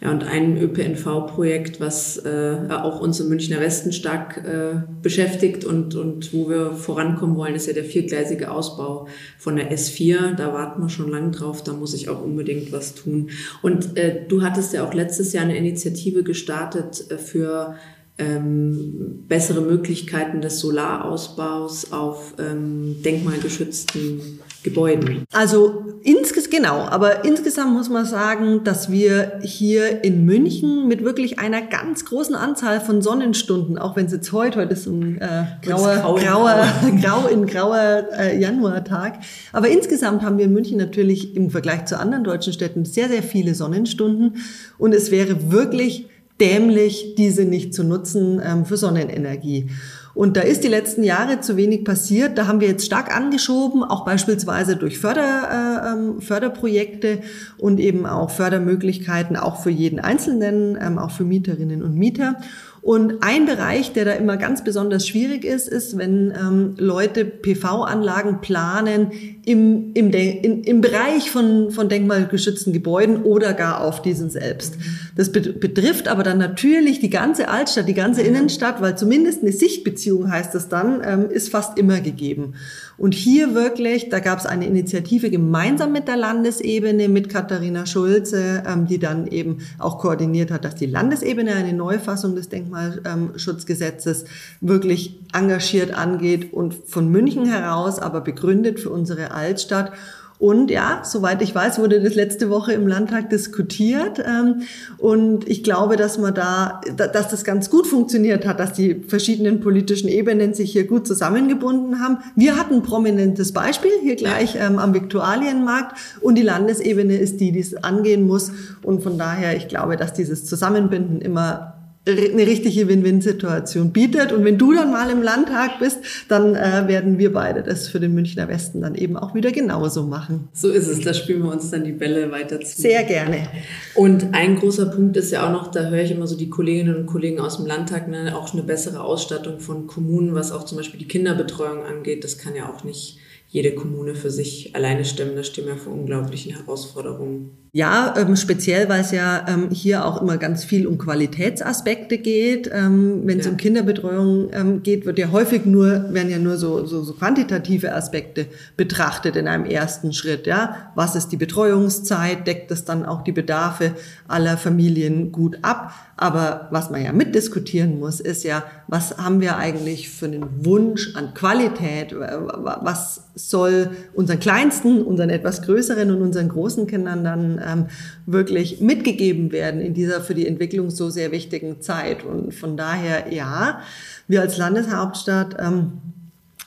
ja 0.00 0.10
und 0.10 0.24
ein 0.24 0.56
ÖPNV-Projekt, 0.56 1.80
was 1.80 2.16
äh, 2.18 2.56
auch 2.70 3.00
uns 3.00 3.20
im 3.20 3.28
Münchner 3.28 3.60
Westen 3.60 3.92
stark 3.92 4.38
äh, 4.38 4.82
beschäftigt 5.02 5.64
und, 5.64 5.94
und 5.94 6.32
wo 6.32 6.48
wir 6.48 6.72
vorankommen 6.72 7.36
wollen, 7.36 7.54
ist 7.54 7.66
ja 7.66 7.72
der 7.72 7.84
viergleisige 7.84 8.50
Ausbau 8.50 9.08
von 9.38 9.56
der 9.56 9.72
S4. 9.72 10.34
Da 10.34 10.52
warten 10.52 10.82
wir 10.82 10.88
schon 10.88 11.10
lange 11.10 11.30
drauf, 11.30 11.62
da 11.62 11.72
muss 11.72 11.94
ich 11.94 12.08
auch 12.08 12.22
unbedingt 12.22 12.72
was 12.72 12.94
tun. 12.94 13.30
Und 13.62 13.96
äh, 13.96 14.22
du 14.26 14.42
hattest 14.42 14.72
ja 14.72 14.86
auch 14.86 14.94
letztes 14.94 15.32
Jahr 15.32 15.44
eine 15.44 15.56
Initiative 15.56 16.22
gestartet 16.22 17.10
äh, 17.10 17.18
für 17.18 17.76
ähm, 18.16 19.24
bessere 19.26 19.60
Möglichkeiten 19.60 20.40
des 20.40 20.60
Solarausbaus 20.60 21.92
auf 21.92 22.34
ähm, 22.38 23.02
denkmalgeschützten 23.02 24.40
Gebäuden. 24.62 25.24
Also 25.32 25.84
insges 26.02 26.48
genau, 26.48 26.78
aber 26.78 27.24
insgesamt 27.24 27.74
muss 27.74 27.90
man 27.90 28.06
sagen, 28.06 28.62
dass 28.64 28.90
wir 28.90 29.40
hier 29.42 30.04
in 30.04 30.24
München 30.24 30.86
mit 30.86 31.04
wirklich 31.04 31.38
einer 31.38 31.60
ganz 31.60 32.04
großen 32.04 32.34
Anzahl 32.34 32.80
von 32.80 33.02
Sonnenstunden, 33.02 33.78
auch 33.78 33.96
wenn 33.96 34.06
es 34.06 34.12
jetzt 34.12 34.32
heute, 34.32 34.60
heute 34.60 34.72
ist 34.72 34.86
ein 34.86 35.20
äh, 35.20 35.44
grauer, 35.60 35.96
grauer, 35.96 36.18
grauer, 36.20 36.66
grau 37.02 37.26
in 37.26 37.46
grauer 37.46 38.06
äh, 38.16 38.40
Januartag, 38.40 39.18
aber 39.52 39.68
insgesamt 39.68 40.22
haben 40.22 40.38
wir 40.38 40.46
in 40.46 40.52
München 40.52 40.78
natürlich 40.78 41.36
im 41.36 41.50
Vergleich 41.50 41.84
zu 41.86 41.98
anderen 41.98 42.24
deutschen 42.24 42.52
Städten 42.52 42.84
sehr, 42.84 43.08
sehr 43.08 43.22
viele 43.22 43.54
Sonnenstunden. 43.54 44.36
Und 44.78 44.94
es 44.94 45.10
wäre 45.10 45.50
wirklich 45.52 46.08
dämlich, 46.40 47.14
diese 47.16 47.44
nicht 47.44 47.74
zu 47.74 47.84
nutzen 47.84 48.40
ähm, 48.44 48.64
für 48.64 48.76
Sonnenenergie. 48.76 49.70
Und 50.14 50.36
da 50.36 50.42
ist 50.42 50.62
die 50.62 50.68
letzten 50.68 51.02
Jahre 51.02 51.40
zu 51.40 51.56
wenig 51.56 51.84
passiert. 51.84 52.38
Da 52.38 52.46
haben 52.46 52.60
wir 52.60 52.68
jetzt 52.68 52.86
stark 52.86 53.14
angeschoben, 53.14 53.82
auch 53.82 54.04
beispielsweise 54.04 54.76
durch 54.76 54.98
Förder, 54.98 55.48
äh, 55.50 55.92
ähm, 55.92 56.20
Förderprojekte 56.20 57.20
und 57.58 57.80
eben 57.80 58.06
auch 58.06 58.30
Fördermöglichkeiten 58.30 59.36
auch 59.36 59.60
für 59.60 59.70
jeden 59.70 59.98
Einzelnen, 59.98 60.78
ähm, 60.80 60.98
auch 60.98 61.10
für 61.10 61.24
Mieterinnen 61.24 61.82
und 61.82 61.96
Mieter. 61.96 62.36
Und 62.84 63.22
ein 63.22 63.46
Bereich, 63.46 63.94
der 63.94 64.04
da 64.04 64.12
immer 64.12 64.36
ganz 64.36 64.62
besonders 64.62 65.08
schwierig 65.08 65.46
ist, 65.46 65.68
ist, 65.68 65.96
wenn 65.96 66.34
ähm, 66.38 66.74
Leute 66.76 67.24
PV-Anlagen 67.24 68.42
planen 68.42 69.10
im, 69.46 69.92
im, 69.94 70.10
in, 70.10 70.62
im 70.64 70.82
Bereich 70.82 71.30
von, 71.30 71.70
von 71.70 71.88
denkmalgeschützten 71.88 72.74
Gebäuden 72.74 73.22
oder 73.22 73.54
gar 73.54 73.80
auf 73.80 74.02
diesen 74.02 74.28
selbst. 74.28 74.76
Das 75.16 75.32
betrifft 75.32 76.08
aber 76.08 76.24
dann 76.24 76.36
natürlich 76.36 77.00
die 77.00 77.08
ganze 77.08 77.48
Altstadt, 77.48 77.88
die 77.88 77.94
ganze 77.94 78.20
Innenstadt, 78.20 78.82
weil 78.82 78.98
zumindest 78.98 79.40
eine 79.40 79.52
Sichtbeziehung 79.52 80.30
heißt 80.30 80.54
das 80.54 80.68
dann, 80.68 81.00
ähm, 81.02 81.30
ist 81.30 81.48
fast 81.48 81.78
immer 81.78 82.02
gegeben. 82.02 82.52
Und 82.96 83.14
hier 83.14 83.54
wirklich, 83.54 84.08
da 84.08 84.20
gab 84.20 84.38
es 84.38 84.46
eine 84.46 84.66
Initiative 84.66 85.30
gemeinsam 85.30 85.92
mit 85.92 86.06
der 86.06 86.16
Landesebene, 86.16 87.08
mit 87.08 87.28
Katharina 87.28 87.86
Schulze, 87.86 88.62
ähm, 88.66 88.86
die 88.86 88.98
dann 88.98 89.26
eben 89.26 89.58
auch 89.78 89.98
koordiniert 89.98 90.50
hat, 90.50 90.64
dass 90.64 90.76
die 90.76 90.86
Landesebene 90.86 91.54
eine 91.54 91.72
Neufassung 91.72 92.36
des 92.36 92.48
Denkmalschutzgesetzes 92.48 94.26
wirklich 94.60 95.18
engagiert 95.32 95.92
angeht 95.92 96.52
und 96.52 96.74
von 96.74 97.08
München 97.10 97.46
heraus 97.46 97.98
aber 97.98 98.20
begründet 98.20 98.78
für 98.78 98.90
unsere 98.90 99.32
Altstadt. 99.32 99.92
Und 100.38 100.70
ja, 100.70 101.02
soweit 101.04 101.40
ich 101.42 101.54
weiß, 101.54 101.78
wurde 101.78 102.02
das 102.02 102.16
letzte 102.16 102.50
Woche 102.50 102.72
im 102.72 102.88
Landtag 102.88 103.30
diskutiert. 103.30 104.18
Ähm, 104.18 104.62
und 104.98 105.48
ich 105.48 105.62
glaube, 105.62 105.96
dass 105.96 106.18
man 106.18 106.34
da, 106.34 106.80
dass 106.96 107.28
das 107.28 107.44
ganz 107.44 107.70
gut 107.70 107.86
funktioniert 107.86 108.44
hat, 108.44 108.58
dass 108.58 108.72
die 108.72 109.04
verschiedenen 109.06 109.60
politischen 109.60 110.08
Ebenen 110.08 110.52
sich 110.52 110.72
hier 110.72 110.86
gut 110.86 111.06
zusammengebunden 111.06 112.00
haben. 112.00 112.18
Wir 112.34 112.56
hatten 112.56 112.74
ein 112.74 112.82
prominentes 112.82 113.52
Beispiel 113.52 113.92
hier 114.02 114.16
gleich 114.16 114.56
ähm, 114.60 114.78
am 114.78 114.92
Viktualienmarkt 114.92 115.96
und 116.20 116.34
die 116.34 116.42
Landesebene 116.42 117.16
ist 117.16 117.40
die, 117.40 117.52
die 117.52 117.60
es 117.60 117.74
angehen 117.84 118.26
muss. 118.26 118.50
Und 118.82 119.02
von 119.02 119.16
daher, 119.16 119.56
ich 119.56 119.68
glaube, 119.68 119.96
dass 119.96 120.14
dieses 120.14 120.44
Zusammenbinden 120.46 121.20
immer 121.20 121.73
eine 122.06 122.46
richtige 122.46 122.86
Win-Win-Situation 122.88 123.92
bietet. 123.92 124.32
Und 124.32 124.44
wenn 124.44 124.58
du 124.58 124.74
dann 124.74 124.92
mal 124.92 125.10
im 125.10 125.22
Landtag 125.22 125.78
bist, 125.78 125.98
dann 126.28 126.54
äh, 126.54 126.86
werden 126.86 127.18
wir 127.18 127.32
beide 127.32 127.62
das 127.62 127.88
für 127.88 127.98
den 127.98 128.14
Münchner 128.14 128.48
Westen 128.48 128.82
dann 128.82 128.94
eben 128.94 129.16
auch 129.16 129.34
wieder 129.34 129.52
genauso 129.52 130.04
machen. 130.04 130.48
So 130.52 130.70
ist 130.70 130.86
es, 130.86 131.00
da 131.00 131.14
spielen 131.14 131.42
wir 131.42 131.50
uns 131.50 131.70
dann 131.70 131.84
die 131.84 131.92
Bälle 131.92 132.30
weiter 132.30 132.60
zu. 132.60 132.82
Sehr 132.82 133.04
gerne. 133.04 133.48
Und 133.94 134.34
ein 134.34 134.56
großer 134.56 134.86
Punkt 134.86 135.16
ist 135.16 135.30
ja 135.30 135.46
auch 135.46 135.52
noch, 135.52 135.70
da 135.70 135.88
höre 135.88 136.02
ich 136.02 136.10
immer 136.10 136.26
so 136.26 136.36
die 136.36 136.50
Kolleginnen 136.50 136.94
und 136.94 137.06
Kollegen 137.06 137.40
aus 137.40 137.56
dem 137.56 137.66
Landtag, 137.66 138.08
ne, 138.08 138.36
auch 138.36 138.52
eine 138.52 138.62
bessere 138.62 139.00
Ausstattung 139.00 139.60
von 139.60 139.86
Kommunen, 139.86 140.34
was 140.34 140.52
auch 140.52 140.64
zum 140.64 140.78
Beispiel 140.78 141.00
die 141.00 141.08
Kinderbetreuung 141.08 141.84
angeht. 141.84 142.22
Das 142.24 142.36
kann 142.36 142.54
ja 142.54 142.68
auch 142.68 142.84
nicht 142.84 143.18
jede 143.54 143.72
Kommune 143.72 144.16
für 144.16 144.32
sich 144.32 144.74
alleine 144.74 145.04
stemmen. 145.04 145.36
Da 145.36 145.44
stehen 145.44 145.66
wir 145.66 145.76
vor 145.76 145.92
unglaublichen 145.92 146.56
Herausforderungen. 146.56 147.50
Ja, 147.70 148.14
ähm, 148.16 148.34
speziell, 148.34 148.88
weil 148.88 149.00
es 149.00 149.12
ja 149.12 149.46
ähm, 149.48 149.70
hier 149.70 150.04
auch 150.04 150.20
immer 150.20 150.38
ganz 150.38 150.64
viel 150.64 150.88
um 150.88 150.98
Qualitätsaspekte 150.98 152.18
geht. 152.18 152.68
Ähm, 152.72 153.22
Wenn 153.24 153.38
es 153.38 153.46
ja. 153.46 153.52
um 153.52 153.56
Kinderbetreuung 153.56 154.48
ähm, 154.52 154.82
geht, 154.82 155.06
wird 155.06 155.20
ja 155.20 155.30
häufig 155.30 155.66
nur, 155.66 156.12
werden 156.12 156.30
ja 156.30 156.38
nur 156.38 156.56
so, 156.56 156.84
so, 156.84 157.04
so 157.04 157.14
quantitative 157.14 157.94
Aspekte 157.94 158.46
betrachtet 158.76 159.36
in 159.36 159.46
einem 159.46 159.66
ersten 159.66 160.12
Schritt. 160.12 160.48
Ja, 160.48 160.92
was 160.96 161.14
ist 161.14 161.28
die 161.28 161.36
Betreuungszeit? 161.36 162.46
Deckt 162.48 162.72
es 162.72 162.84
dann 162.84 163.06
auch 163.06 163.22
die 163.22 163.32
Bedarfe 163.32 163.92
aller 164.26 164.56
Familien 164.56 165.30
gut 165.30 165.58
ab? 165.62 165.92
Aber 166.16 166.68
was 166.70 166.90
man 166.90 167.04
ja 167.04 167.12
mitdiskutieren 167.12 167.98
muss, 167.98 168.20
ist 168.20 168.44
ja, 168.44 168.64
was 168.86 169.18
haben 169.18 169.40
wir 169.40 169.56
eigentlich 169.56 170.10
für 170.10 170.26
einen 170.26 170.64
Wunsch 170.64 171.16
an 171.16 171.34
Qualität? 171.34 172.14
Was 172.14 173.24
soll 173.50 173.90
unseren 174.14 174.40
Kleinsten, 174.40 175.02
unseren 175.02 175.30
etwas 175.30 175.62
größeren 175.62 176.10
und 176.10 176.22
unseren 176.22 176.48
großen 176.48 176.86
Kindern 176.86 177.24
dann 177.24 177.60
ähm, 177.64 177.86
wirklich 178.26 178.80
mitgegeben 178.80 179.52
werden 179.52 179.80
in 179.80 179.94
dieser 179.94 180.20
für 180.20 180.34
die 180.34 180.46
Entwicklung 180.46 180.90
so 180.90 181.10
sehr 181.10 181.32
wichtigen 181.32 181.80
Zeit? 181.80 182.24
Und 182.24 182.54
von 182.54 182.76
daher, 182.76 183.32
ja, 183.32 183.80
wir 184.28 184.40
als 184.40 184.56
Landeshauptstadt, 184.56 185.56
ähm, 185.58 185.92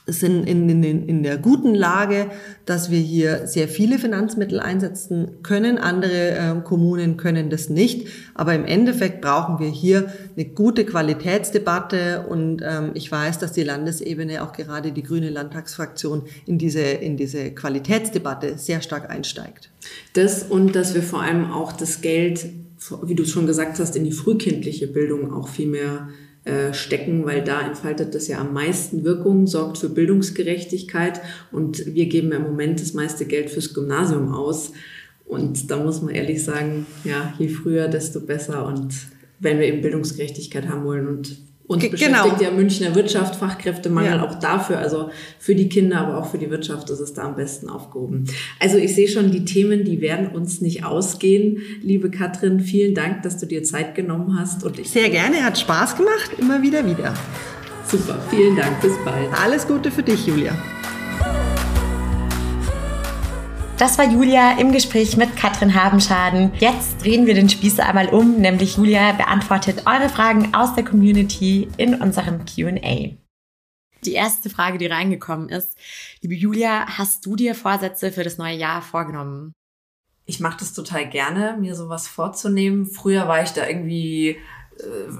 sind 0.08 0.44
in, 0.44 0.68
in, 0.68 0.82
in 0.82 1.22
der 1.22 1.38
guten 1.38 1.74
Lage, 1.74 2.30
dass 2.66 2.90
wir 2.90 2.98
hier 2.98 3.46
sehr 3.46 3.68
viele 3.68 3.98
Finanzmittel 3.98 4.58
einsetzen 4.58 5.42
können. 5.42 5.78
Andere 5.78 6.30
äh, 6.30 6.60
Kommunen 6.64 7.16
können 7.16 7.50
das 7.50 7.68
nicht. 7.68 8.08
Aber 8.34 8.54
im 8.54 8.64
Endeffekt 8.64 9.20
brauchen 9.20 9.58
wir 9.58 9.68
hier 9.68 10.12
eine 10.36 10.46
gute 10.46 10.84
Qualitätsdebatte. 10.84 12.26
Und 12.28 12.62
ähm, 12.62 12.90
ich 12.94 13.10
weiß, 13.10 13.38
dass 13.38 13.52
die 13.52 13.62
Landesebene, 13.62 14.42
auch 14.42 14.52
gerade 14.52 14.92
die 14.92 15.02
grüne 15.02 15.30
Landtagsfraktion, 15.30 16.22
in 16.46 16.58
diese, 16.58 16.80
in 16.80 17.16
diese 17.16 17.50
Qualitätsdebatte 17.50 18.58
sehr 18.58 18.80
stark 18.80 19.10
einsteigt. 19.10 19.70
Das 20.14 20.42
und 20.42 20.74
dass 20.74 20.94
wir 20.94 21.02
vor 21.02 21.22
allem 21.22 21.50
auch 21.50 21.72
das 21.72 22.00
Geld, 22.00 22.46
wie 23.02 23.14
du 23.14 23.24
schon 23.24 23.46
gesagt 23.46 23.78
hast, 23.78 23.96
in 23.96 24.04
die 24.04 24.12
frühkindliche 24.12 24.86
Bildung 24.86 25.32
auch 25.32 25.48
viel 25.48 25.68
mehr 25.68 26.08
stecken, 26.72 27.26
weil 27.26 27.44
da 27.44 27.66
entfaltet 27.66 28.14
das 28.14 28.26
ja 28.26 28.38
am 28.38 28.54
meisten 28.54 29.04
Wirkung, 29.04 29.46
sorgt 29.46 29.76
für 29.78 29.90
Bildungsgerechtigkeit 29.90 31.20
und 31.52 31.94
wir 31.94 32.06
geben 32.06 32.32
im 32.32 32.42
Moment 32.42 32.80
das 32.80 32.94
meiste 32.94 33.26
Geld 33.26 33.50
fürs 33.50 33.74
Gymnasium 33.74 34.32
aus. 34.32 34.72
Und 35.26 35.70
da 35.70 35.76
muss 35.76 36.00
man 36.00 36.14
ehrlich 36.14 36.42
sagen, 36.42 36.86
ja, 37.04 37.34
je 37.38 37.48
früher, 37.48 37.88
desto 37.88 38.20
besser. 38.20 38.64
Und 38.66 38.94
wenn 39.40 39.58
wir 39.58 39.66
eben 39.66 39.82
Bildungsgerechtigkeit 39.82 40.68
haben 40.68 40.84
wollen 40.84 41.06
und 41.06 41.36
uns 41.68 41.82
G 41.82 41.90
beschäftigt 41.90 42.38
genau. 42.38 42.42
ja 42.42 42.50
Münchner 42.50 42.94
Wirtschaft, 42.94 43.36
Fachkräftemangel 43.36 44.16
ja. 44.16 44.24
auch 44.24 44.38
dafür, 44.38 44.78
also 44.78 45.10
für 45.38 45.54
die 45.54 45.68
Kinder, 45.68 45.98
aber 45.98 46.18
auch 46.18 46.30
für 46.30 46.38
die 46.38 46.50
Wirtschaft 46.50 46.90
ist 46.90 46.98
es 46.98 47.14
da 47.14 47.22
am 47.22 47.36
besten 47.36 47.68
aufgehoben. 47.68 48.24
Also 48.58 48.78
ich 48.78 48.94
sehe 48.94 49.06
schon, 49.06 49.30
die 49.30 49.44
Themen, 49.44 49.84
die 49.84 50.00
werden 50.00 50.28
uns 50.28 50.60
nicht 50.60 50.84
ausgehen. 50.84 51.58
Liebe 51.82 52.10
Katrin, 52.10 52.60
vielen 52.60 52.94
Dank, 52.94 53.22
dass 53.22 53.38
du 53.38 53.46
dir 53.46 53.62
Zeit 53.62 53.94
genommen 53.94 54.38
hast. 54.40 54.64
Und 54.64 54.78
ich 54.78 54.90
Sehr 54.90 55.10
gerne, 55.10 55.44
hat 55.44 55.58
Spaß 55.58 55.96
gemacht, 55.96 56.30
immer 56.38 56.62
wieder 56.62 56.84
wieder. 56.86 57.14
Super, 57.86 58.18
vielen 58.30 58.56
Dank, 58.56 58.80
bis 58.80 58.92
bald. 59.04 59.28
Alles 59.32 59.66
Gute 59.66 59.90
für 59.90 60.02
dich, 60.02 60.26
Julia. 60.26 60.56
Das 63.78 63.96
war 63.96 64.06
Julia 64.06 64.58
im 64.58 64.72
Gespräch 64.72 65.16
mit 65.16 65.36
Katrin 65.36 65.72
Habenschaden. 65.72 66.52
Jetzt 66.58 67.00
drehen 67.00 67.26
wir 67.26 67.34
den 67.34 67.48
Spieß 67.48 67.78
einmal 67.78 68.08
um, 68.08 68.40
nämlich 68.40 68.76
Julia 68.76 69.12
beantwortet 69.12 69.84
eure 69.86 70.08
Fragen 70.08 70.52
aus 70.52 70.74
der 70.74 70.84
Community 70.84 71.68
in 71.76 71.94
unserem 71.94 72.44
QA. 72.44 73.16
Die 74.04 74.12
erste 74.14 74.50
Frage, 74.50 74.78
die 74.78 74.86
reingekommen 74.86 75.48
ist, 75.48 75.78
liebe 76.22 76.34
Julia, 76.34 76.98
hast 76.98 77.24
du 77.24 77.36
dir 77.36 77.54
Vorsätze 77.54 78.10
für 78.10 78.24
das 78.24 78.36
neue 78.36 78.56
Jahr 78.56 78.82
vorgenommen? 78.82 79.52
Ich 80.26 80.40
mache 80.40 80.58
das 80.58 80.72
total 80.72 81.08
gerne, 81.08 81.56
mir 81.60 81.76
sowas 81.76 82.08
vorzunehmen. 82.08 82.84
Früher 82.84 83.28
war 83.28 83.44
ich 83.44 83.50
da 83.50 83.64
irgendwie 83.64 84.38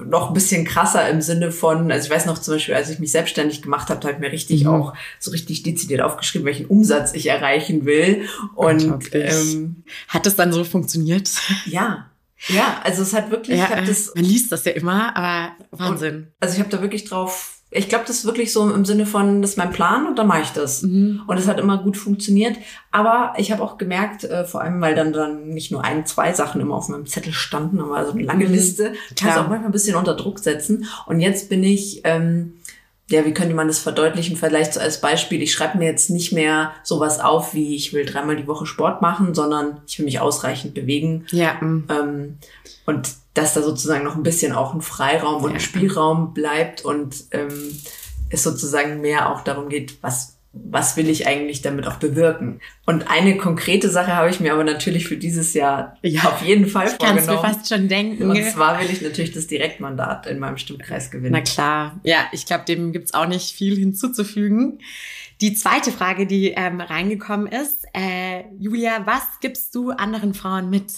noch 0.05 0.29
ein 0.29 0.33
bisschen 0.33 0.65
krasser 0.65 1.09
im 1.09 1.21
Sinne 1.21 1.51
von, 1.51 1.91
also 1.91 2.05
ich 2.05 2.11
weiß 2.11 2.25
noch 2.25 2.37
zum 2.39 2.55
Beispiel, 2.55 2.75
als 2.75 2.89
ich 2.89 2.99
mich 2.99 3.11
selbstständig 3.11 3.61
gemacht 3.61 3.89
habe, 3.89 3.99
habe 4.01 4.13
ich 4.13 4.19
mir 4.19 4.31
richtig 4.31 4.63
mhm. 4.63 4.69
auch 4.69 4.93
so 5.19 5.31
richtig 5.31 5.63
dezidiert 5.63 6.01
aufgeschrieben, 6.01 6.45
welchen 6.45 6.65
Umsatz 6.67 7.13
ich 7.13 7.27
erreichen 7.27 7.85
will. 7.85 8.25
Und 8.55 9.13
ähm, 9.13 9.83
hat 10.07 10.25
das 10.25 10.35
dann 10.35 10.53
so 10.53 10.63
funktioniert? 10.63 11.29
Ja. 11.65 12.09
Ja, 12.47 12.79
also 12.85 13.01
es 13.01 13.13
hat 13.13 13.31
wirklich, 13.31 13.57
ja, 13.57 13.65
ich 13.65 13.71
hab 13.71 13.85
das, 13.85 14.15
man 14.15 14.23
liest 14.23 14.49
das 14.53 14.63
ja 14.63 14.71
immer, 14.71 15.13
aber 15.13 15.55
Wahnsinn. 15.71 16.15
Und, 16.15 16.27
also 16.39 16.53
ich 16.53 16.59
habe 16.61 16.69
da 16.69 16.81
wirklich 16.81 17.03
drauf 17.03 17.58
ich 17.71 17.87
glaube, 17.87 18.05
das 18.07 18.17
ist 18.17 18.25
wirklich 18.25 18.51
so 18.51 18.67
im 18.69 18.83
Sinne 18.83 19.05
von, 19.05 19.41
das 19.41 19.51
ist 19.51 19.57
mein 19.57 19.71
Plan 19.71 20.07
und 20.07 20.17
dann 20.17 20.25
mache 20.25 20.41
ich 20.41 20.49
das. 20.49 20.81
Mhm. 20.81 21.21
Und 21.27 21.37
es 21.37 21.47
hat 21.47 21.59
immer 21.59 21.77
gut 21.77 21.97
funktioniert. 21.97 22.57
Aber 22.91 23.33
ich 23.37 23.51
habe 23.51 23.61
auch 23.61 23.77
gemerkt, 23.77 24.23
äh, 24.23 24.43
vor 24.43 24.61
allem, 24.61 24.81
weil 24.81 24.95
dann 24.95 25.13
dann 25.13 25.49
nicht 25.49 25.71
nur 25.71 25.83
ein, 25.83 26.05
zwei 26.07 26.33
Sachen 26.33 26.61
immer 26.61 26.75
auf 26.75 26.89
meinem 26.89 27.05
Zettel 27.05 27.31
standen, 27.31 27.79
aber 27.79 28.05
so 28.05 28.13
eine 28.13 28.23
lange 28.23 28.45
mhm. 28.45 28.53
Liste, 28.53 28.93
kann 29.15 29.29
es 29.29 29.37
auch 29.37 29.47
manchmal 29.47 29.65
ein 29.65 29.71
bisschen 29.71 29.95
unter 29.95 30.15
Druck 30.15 30.39
setzen. 30.39 30.85
Und 31.05 31.19
jetzt 31.19 31.49
bin 31.49 31.63
ich, 31.63 32.01
ähm, 32.05 32.53
ja, 33.07 33.23
wie 33.25 33.33
könnte 33.33 33.53
man 33.53 33.67
das 33.67 33.79
verdeutlichen? 33.79 34.35
Vielleicht 34.35 34.73
so 34.73 34.79
als 34.79 34.99
Beispiel, 34.99 35.41
ich 35.43 35.51
schreibe 35.51 35.77
mir 35.77 35.85
jetzt 35.85 36.09
nicht 36.09 36.31
mehr 36.31 36.71
sowas 36.83 37.19
auf, 37.19 37.53
wie 37.53 37.75
ich 37.75 37.93
will 37.93 38.05
dreimal 38.05 38.35
die 38.35 38.47
Woche 38.47 38.65
Sport 38.65 39.03
machen, 39.03 39.35
sondern 39.35 39.81
ich 39.87 39.99
will 39.99 40.05
mich 40.05 40.19
ausreichend 40.19 40.73
bewegen. 40.73 41.25
Ja. 41.31 41.55
Ähm, 41.61 42.37
und 42.87 43.09
dass 43.39 43.53
da 43.53 43.61
sozusagen 43.61 44.03
noch 44.03 44.15
ein 44.15 44.23
bisschen 44.23 44.53
auch 44.53 44.73
ein 44.73 44.81
Freiraum 44.81 45.43
und 45.43 45.53
ein 45.53 45.59
Spielraum 45.59 46.33
bleibt 46.33 46.83
und 46.83 47.25
ähm, 47.31 47.77
es 48.29 48.43
sozusagen 48.43 49.01
mehr 49.01 49.31
auch 49.33 49.41
darum 49.41 49.69
geht, 49.69 50.01
was 50.01 50.39
was 50.51 50.97
will 50.97 51.09
ich 51.09 51.27
eigentlich 51.27 51.61
damit 51.61 51.85
auch 51.87 51.97
bewirken? 51.97 52.59
Und 52.85 53.09
eine 53.09 53.37
konkrete 53.37 53.89
Sache 53.89 54.15
habe 54.15 54.29
ich 54.29 54.39
mir 54.39 54.51
aber 54.51 54.63
natürlich 54.63 55.07
für 55.07 55.17
dieses 55.17 55.53
Jahr 55.53 55.95
ja, 56.01 56.23
auf 56.23 56.41
jeden 56.41 56.67
Fall 56.67 56.87
ich 56.87 56.93
vorgenommen. 56.93 57.27
Kannst 57.27 57.43
mir 57.43 57.53
fast 57.53 57.69
schon 57.69 57.87
denken. 57.87 58.29
Und 58.29 58.43
zwar 58.45 58.79
will 58.79 58.89
ich 58.89 59.01
natürlich 59.01 59.31
das 59.31 59.45
Direktmandat 59.45 60.25
in 60.25 60.39
meinem 60.39 60.57
Stimmkreis 60.57 61.11
gewinnen. 61.11 61.33
Na 61.33 61.41
klar, 61.41 61.99
ja, 62.03 62.25
ich 62.31 62.47
glaube, 62.47 62.65
dem 62.65 62.91
gibt's 62.91 63.13
auch 63.13 63.27
nicht 63.27 63.55
viel 63.55 63.77
hinzuzufügen. 63.77 64.79
Die 65.39 65.53
zweite 65.53 65.91
Frage, 65.91 66.25
die 66.25 66.51
ähm, 66.51 66.81
reingekommen 66.81 67.47
ist, 67.47 67.85
äh, 67.93 68.43
Julia, 68.57 69.05
was 69.05 69.23
gibst 69.41 69.75
du 69.75 69.91
anderen 69.91 70.33
Frauen 70.33 70.69
mit? 70.69 70.91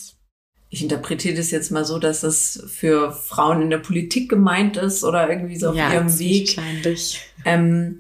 Ich 0.73 0.81
interpretiere 0.81 1.35
das 1.35 1.51
jetzt 1.51 1.69
mal 1.69 1.83
so, 1.83 1.99
dass 1.99 2.23
es 2.23 2.63
für 2.65 3.11
Frauen 3.11 3.61
in 3.61 3.69
der 3.69 3.77
Politik 3.77 4.29
gemeint 4.29 4.77
ist 4.77 5.03
oder 5.03 5.29
irgendwie 5.29 5.57
so 5.57 5.69
auf 5.69 5.75
ja, 5.75 5.93
ihrem 5.93 6.17
Weg. 6.17 6.55
Wahrscheinlich. 6.55 7.19
Ähm, 7.43 7.99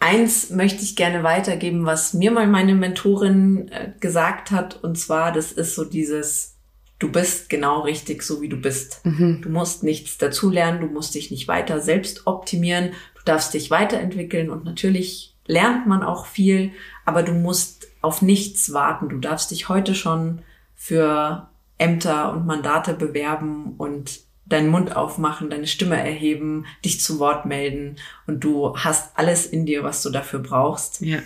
eins 0.00 0.50
möchte 0.50 0.82
ich 0.82 0.96
gerne 0.96 1.22
weitergeben, 1.22 1.86
was 1.86 2.12
mir 2.12 2.32
mal 2.32 2.48
meine 2.48 2.74
Mentorin 2.74 3.68
äh, 3.68 3.92
gesagt 4.00 4.50
hat, 4.50 4.82
und 4.82 4.98
zwar, 4.98 5.30
das 5.30 5.52
ist 5.52 5.76
so 5.76 5.84
dieses, 5.84 6.56
du 6.98 7.12
bist 7.12 7.48
genau 7.48 7.82
richtig, 7.82 8.24
so 8.24 8.42
wie 8.42 8.48
du 8.48 8.56
bist. 8.56 9.00
Mhm. 9.04 9.42
Du 9.42 9.48
musst 9.48 9.84
nichts 9.84 10.18
dazulernen, 10.18 10.80
du 10.80 10.88
musst 10.88 11.14
dich 11.14 11.30
nicht 11.30 11.46
weiter 11.46 11.78
selbst 11.78 12.26
optimieren, 12.26 12.90
du 13.14 13.20
darfst 13.24 13.54
dich 13.54 13.70
weiterentwickeln 13.70 14.50
und 14.50 14.64
natürlich 14.64 15.36
lernt 15.46 15.86
man 15.86 16.02
auch 16.02 16.26
viel, 16.26 16.72
aber 17.04 17.22
du 17.22 17.34
musst 17.34 17.86
auf 18.02 18.20
nichts 18.20 18.72
warten. 18.72 19.08
Du 19.08 19.18
darfst 19.18 19.52
dich 19.52 19.68
heute 19.68 19.94
schon 19.94 20.42
für 20.74 21.48
Ämter 21.78 22.32
und 22.32 22.46
Mandate 22.46 22.94
bewerben 22.94 23.74
und 23.76 24.20
deinen 24.46 24.68
Mund 24.68 24.94
aufmachen, 24.94 25.50
deine 25.50 25.66
Stimme 25.66 25.96
erheben, 25.96 26.66
dich 26.84 27.00
zu 27.00 27.18
Wort 27.18 27.46
melden 27.46 27.96
und 28.26 28.44
du 28.44 28.76
hast 28.76 29.18
alles 29.18 29.46
in 29.46 29.66
dir, 29.66 29.82
was 29.82 30.02
du 30.02 30.10
dafür 30.10 30.40
brauchst. 30.40 31.00
Ja. 31.00 31.20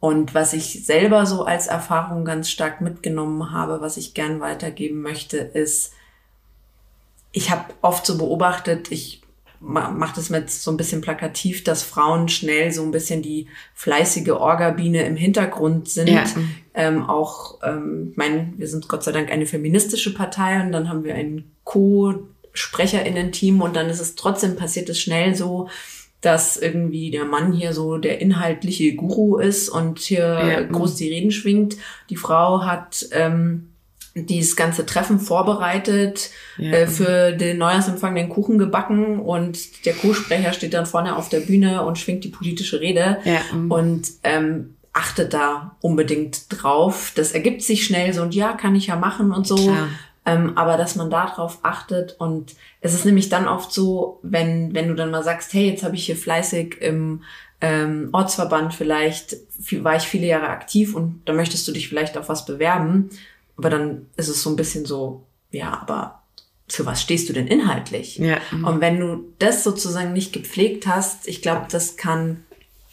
Und 0.00 0.34
was 0.34 0.52
ich 0.52 0.84
selber 0.84 1.26
so 1.26 1.44
als 1.44 1.66
Erfahrung 1.66 2.24
ganz 2.24 2.50
stark 2.50 2.80
mitgenommen 2.80 3.52
habe, 3.52 3.80
was 3.80 3.96
ich 3.96 4.14
gern 4.14 4.40
weitergeben 4.40 5.02
möchte, 5.02 5.38
ist, 5.38 5.92
ich 7.32 7.50
habe 7.50 7.64
oft 7.82 8.06
so 8.06 8.18
beobachtet, 8.18 8.90
ich 8.90 9.22
macht 9.60 10.18
es 10.18 10.30
mit 10.30 10.50
so 10.50 10.70
ein 10.70 10.76
bisschen 10.76 11.00
plakativ, 11.00 11.64
dass 11.64 11.82
Frauen 11.82 12.28
schnell 12.28 12.70
so 12.72 12.82
ein 12.82 12.90
bisschen 12.90 13.22
die 13.22 13.48
fleißige 13.74 14.30
Orgabiene 14.30 15.04
im 15.04 15.16
Hintergrund 15.16 15.88
sind. 15.88 16.08
Ja. 16.08 16.24
Ähm, 16.74 17.08
auch, 17.08 17.58
ähm, 17.64 18.08
ich 18.12 18.16
meine, 18.16 18.52
wir 18.56 18.68
sind 18.68 18.88
Gott 18.88 19.02
sei 19.02 19.12
Dank 19.12 19.30
eine 19.32 19.46
feministische 19.46 20.14
Partei 20.14 20.60
und 20.62 20.70
dann 20.72 20.88
haben 20.88 21.02
wir 21.02 21.14
ein 21.14 21.50
Co-SprecherInnen-Team 21.64 23.60
und 23.60 23.74
dann 23.74 23.88
ist 23.88 24.00
es 24.00 24.14
trotzdem 24.14 24.56
passiert 24.56 24.88
es 24.88 25.00
schnell 25.00 25.34
so, 25.34 25.68
dass 26.20 26.56
irgendwie 26.56 27.10
der 27.10 27.24
Mann 27.24 27.52
hier 27.52 27.72
so 27.72 27.98
der 27.98 28.20
inhaltliche 28.20 28.94
Guru 28.94 29.38
ist 29.38 29.68
und 29.68 29.98
hier 30.00 30.22
ja. 30.22 30.62
groß 30.62 30.96
die 30.96 31.08
Reden 31.08 31.30
schwingt. 31.30 31.76
Die 32.10 32.16
Frau 32.16 32.64
hat 32.64 33.06
ähm, 33.12 33.67
dieses 34.26 34.56
ganze 34.56 34.86
Treffen 34.86 35.18
vorbereitet, 35.20 36.30
ja. 36.56 36.72
äh, 36.72 36.86
für 36.86 37.32
den 37.32 37.58
Neujahrsempfang 37.58 38.14
den 38.14 38.28
Kuchen 38.28 38.58
gebacken 38.58 39.20
und 39.20 39.84
der 39.86 39.94
Co-Sprecher 39.94 40.52
steht 40.52 40.74
dann 40.74 40.86
vorne 40.86 41.16
auf 41.16 41.28
der 41.28 41.40
Bühne 41.40 41.84
und 41.84 41.98
schwingt 41.98 42.24
die 42.24 42.28
politische 42.28 42.80
Rede 42.80 43.18
ja. 43.24 43.40
und 43.68 44.08
ähm, 44.24 44.74
achtet 44.92 45.32
da 45.32 45.76
unbedingt 45.80 46.46
drauf. 46.48 47.12
Das 47.14 47.32
ergibt 47.32 47.62
sich 47.62 47.84
schnell 47.84 48.12
so 48.12 48.22
und 48.22 48.34
ja, 48.34 48.52
kann 48.52 48.74
ich 48.74 48.88
ja 48.88 48.96
machen 48.96 49.32
und 49.32 49.46
so. 49.46 49.72
Ähm, 50.26 50.58
aber 50.58 50.76
dass 50.76 50.94
man 50.94 51.08
da 51.08 51.26
drauf 51.26 51.60
achtet 51.62 52.16
und 52.18 52.54
es 52.82 52.92
ist 52.92 53.06
nämlich 53.06 53.30
dann 53.30 53.48
oft 53.48 53.72
so, 53.72 54.20
wenn, 54.22 54.74
wenn 54.74 54.88
du 54.88 54.94
dann 54.94 55.10
mal 55.10 55.24
sagst, 55.24 55.54
hey, 55.54 55.70
jetzt 55.70 55.84
habe 55.84 55.94
ich 55.94 56.04
hier 56.04 56.16
fleißig 56.16 56.82
im 56.82 57.22
ähm, 57.60 58.10
Ortsverband 58.12 58.74
vielleicht, 58.74 59.36
war 59.82 59.96
ich 59.96 60.02
viele 60.02 60.26
Jahre 60.26 60.48
aktiv 60.48 60.94
und 60.94 61.22
da 61.24 61.32
möchtest 61.32 61.66
du 61.66 61.72
dich 61.72 61.88
vielleicht 61.88 62.18
auf 62.18 62.28
was 62.28 62.44
bewerben 62.44 63.10
aber 63.58 63.70
dann 63.70 64.06
ist 64.16 64.28
es 64.28 64.42
so 64.42 64.50
ein 64.50 64.56
bisschen 64.56 64.86
so, 64.86 65.26
ja, 65.50 65.78
aber 65.80 66.22
für 66.68 66.86
was 66.86 67.02
stehst 67.02 67.28
du 67.28 67.32
denn 67.32 67.46
inhaltlich? 67.46 68.16
Ja. 68.18 68.38
Und 68.52 68.80
wenn 68.80 69.00
du 69.00 69.32
das 69.38 69.64
sozusagen 69.64 70.12
nicht 70.12 70.32
gepflegt 70.32 70.86
hast, 70.86 71.26
ich 71.26 71.42
glaube, 71.42 71.66
das 71.70 71.96
kann 71.96 72.44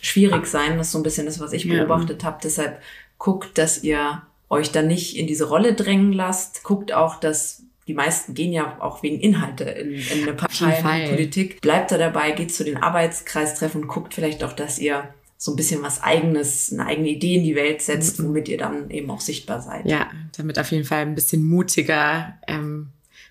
schwierig 0.01 0.47
sein. 0.47 0.77
Das 0.77 0.87
ist 0.87 0.93
so 0.93 0.99
ein 0.99 1.03
bisschen 1.03 1.25
das, 1.25 1.39
was 1.39 1.53
ich 1.53 1.67
beobachtet 1.67 2.23
ja. 2.23 2.27
habe. 2.27 2.39
Deshalb 2.43 2.81
guckt, 3.17 3.57
dass 3.57 3.83
ihr 3.83 4.21
euch 4.49 4.71
da 4.71 4.81
nicht 4.81 5.17
in 5.17 5.27
diese 5.27 5.47
Rolle 5.47 5.73
drängen 5.73 6.13
lasst. 6.13 6.63
Guckt 6.63 6.93
auch, 6.93 7.19
dass 7.19 7.63
die 7.87 7.93
meisten 7.93 8.33
gehen 8.33 8.51
ja 8.51 8.77
auch 8.79 9.03
wegen 9.03 9.19
Inhalte 9.19 9.65
in, 9.65 9.93
in 9.93 10.23
eine 10.23 10.33
Partei, 10.33 11.03
in 11.03 11.09
Politik. 11.09 11.61
Bleibt 11.61 11.91
da 11.91 11.97
dabei, 11.97 12.31
geht 12.31 12.53
zu 12.53 12.63
den 12.63 12.77
Arbeitskreistreffen 12.77 13.83
und 13.83 13.87
guckt 13.87 14.13
vielleicht 14.13 14.43
auch, 14.43 14.53
dass 14.53 14.79
ihr 14.79 15.13
so 15.45 15.51
ein 15.51 15.55
bisschen 15.55 15.83
was 15.83 16.01
eigenes, 16.01 16.73
eine 16.73 16.87
eigene 16.87 17.09
Idee 17.09 17.35
in 17.35 17.43
die 17.43 17.53
Welt 17.55 17.83
setzt, 17.83 18.19
mhm. 18.19 18.29
womit 18.29 18.49
ihr 18.49 18.57
dann 18.57 18.89
eben 18.89 19.11
auch 19.11 19.21
sichtbar 19.21 19.61
seid. 19.61 19.85
Ja, 19.85 20.09
damit 20.35 20.57
auf 20.57 20.71
jeden 20.71 20.85
Fall 20.85 21.03
ein 21.03 21.13
bisschen 21.13 21.43
mutiger 21.43 22.33
ähm, 22.47 22.87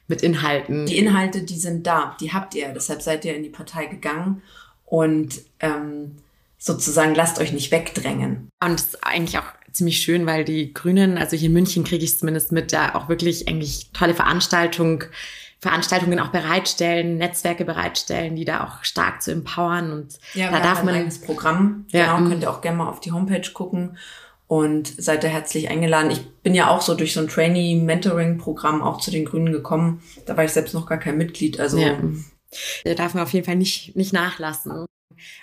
mit 0.07 0.23
Inhalten. 0.23 0.87
Die 0.87 0.97
Inhalte, 0.97 1.43
die 1.43 1.59
sind 1.59 1.89
da, 1.89 2.17
die 2.21 2.33
habt 2.33 2.55
ihr, 2.55 2.69
deshalb 2.69 3.03
seid 3.03 3.25
ihr 3.25 3.35
in 3.35 3.43
die 3.43 3.49
Partei 3.49 3.87
gegangen 3.87 4.43
und 4.85 5.43
ähm, 5.59 6.13
sozusagen 6.57 7.17
lasst 7.17 7.41
euch 7.41 7.53
nicht 7.53 7.73
wegdrängen. 7.73 8.49
Und 8.63 8.75
das 8.75 8.85
ist 8.85 9.05
eigentlich 9.05 9.39
auch 9.39 9.53
ziemlich 9.73 9.99
schön, 9.99 10.25
weil 10.25 10.45
die 10.45 10.73
Grünen, 10.73 11.19
also 11.19 11.37
hier 11.37 11.49
in 11.49 11.53
München 11.53 11.83
kriege 11.83 12.05
ich 12.05 12.13
es 12.13 12.19
zumindest 12.21 12.53
mit, 12.53 12.73
da 12.73 12.95
auch 12.95 13.09
wirklich 13.09 13.49
eigentlich 13.49 13.91
tolle 13.93 14.15
Veranstaltung 14.15 15.03
Veranstaltungen 15.65 16.21
auch 16.21 16.29
bereitstellen, 16.29 17.17
Netzwerke 17.17 17.65
bereitstellen, 17.65 18.37
die 18.37 18.45
da 18.45 18.65
auch 18.65 18.85
stark 18.85 19.23
zu 19.23 19.33
empowern 19.33 19.93
und 19.93 20.19
ja, 20.35 20.51
da 20.51 20.61
darf 20.61 20.85
man 20.85 20.95
ein 20.95 21.13
Programm. 21.25 21.87
Ja, 21.89 22.17
genau, 22.17 22.29
könnt 22.29 22.43
ihr 22.43 22.51
auch 22.51 22.61
gerne 22.61 22.77
mal 22.77 22.89
auf 22.89 23.01
die 23.01 23.13
Homepage 23.13 23.51
gucken 23.53 23.97
und 24.47 24.87
seid 24.87 25.25
da 25.25 25.29
herzlich 25.29 25.71
eingeladen. 25.71 26.11
Ich 26.11 26.29
bin 26.43 26.55
ja 26.55 26.69
auch 26.69 26.83
so 26.83 26.95
durch 26.95 27.15
so 27.15 27.21
ein 27.21 27.29
Trainee-Mentoring-Programm 27.29 28.83
auch 28.83 29.01
zu 29.01 29.11
den 29.11 29.25
Grünen 29.25 29.53
gekommen. 29.53 30.03
Da 30.27 30.37
war 30.37 30.45
ich 30.45 30.53
selbst 30.53 30.75
noch 30.75 30.87
gar 30.87 30.99
kein 30.99 31.17
Mitglied. 31.17 31.59
Also 31.59 31.79
ja. 31.79 31.97
da 32.85 32.95
darf 32.95 33.15
man 33.15 33.23
auf 33.23 33.33
jeden 33.33 33.47
Fall 33.47 33.57
nicht 33.57 33.97
nicht 33.97 34.13
nachlassen. 34.13 34.85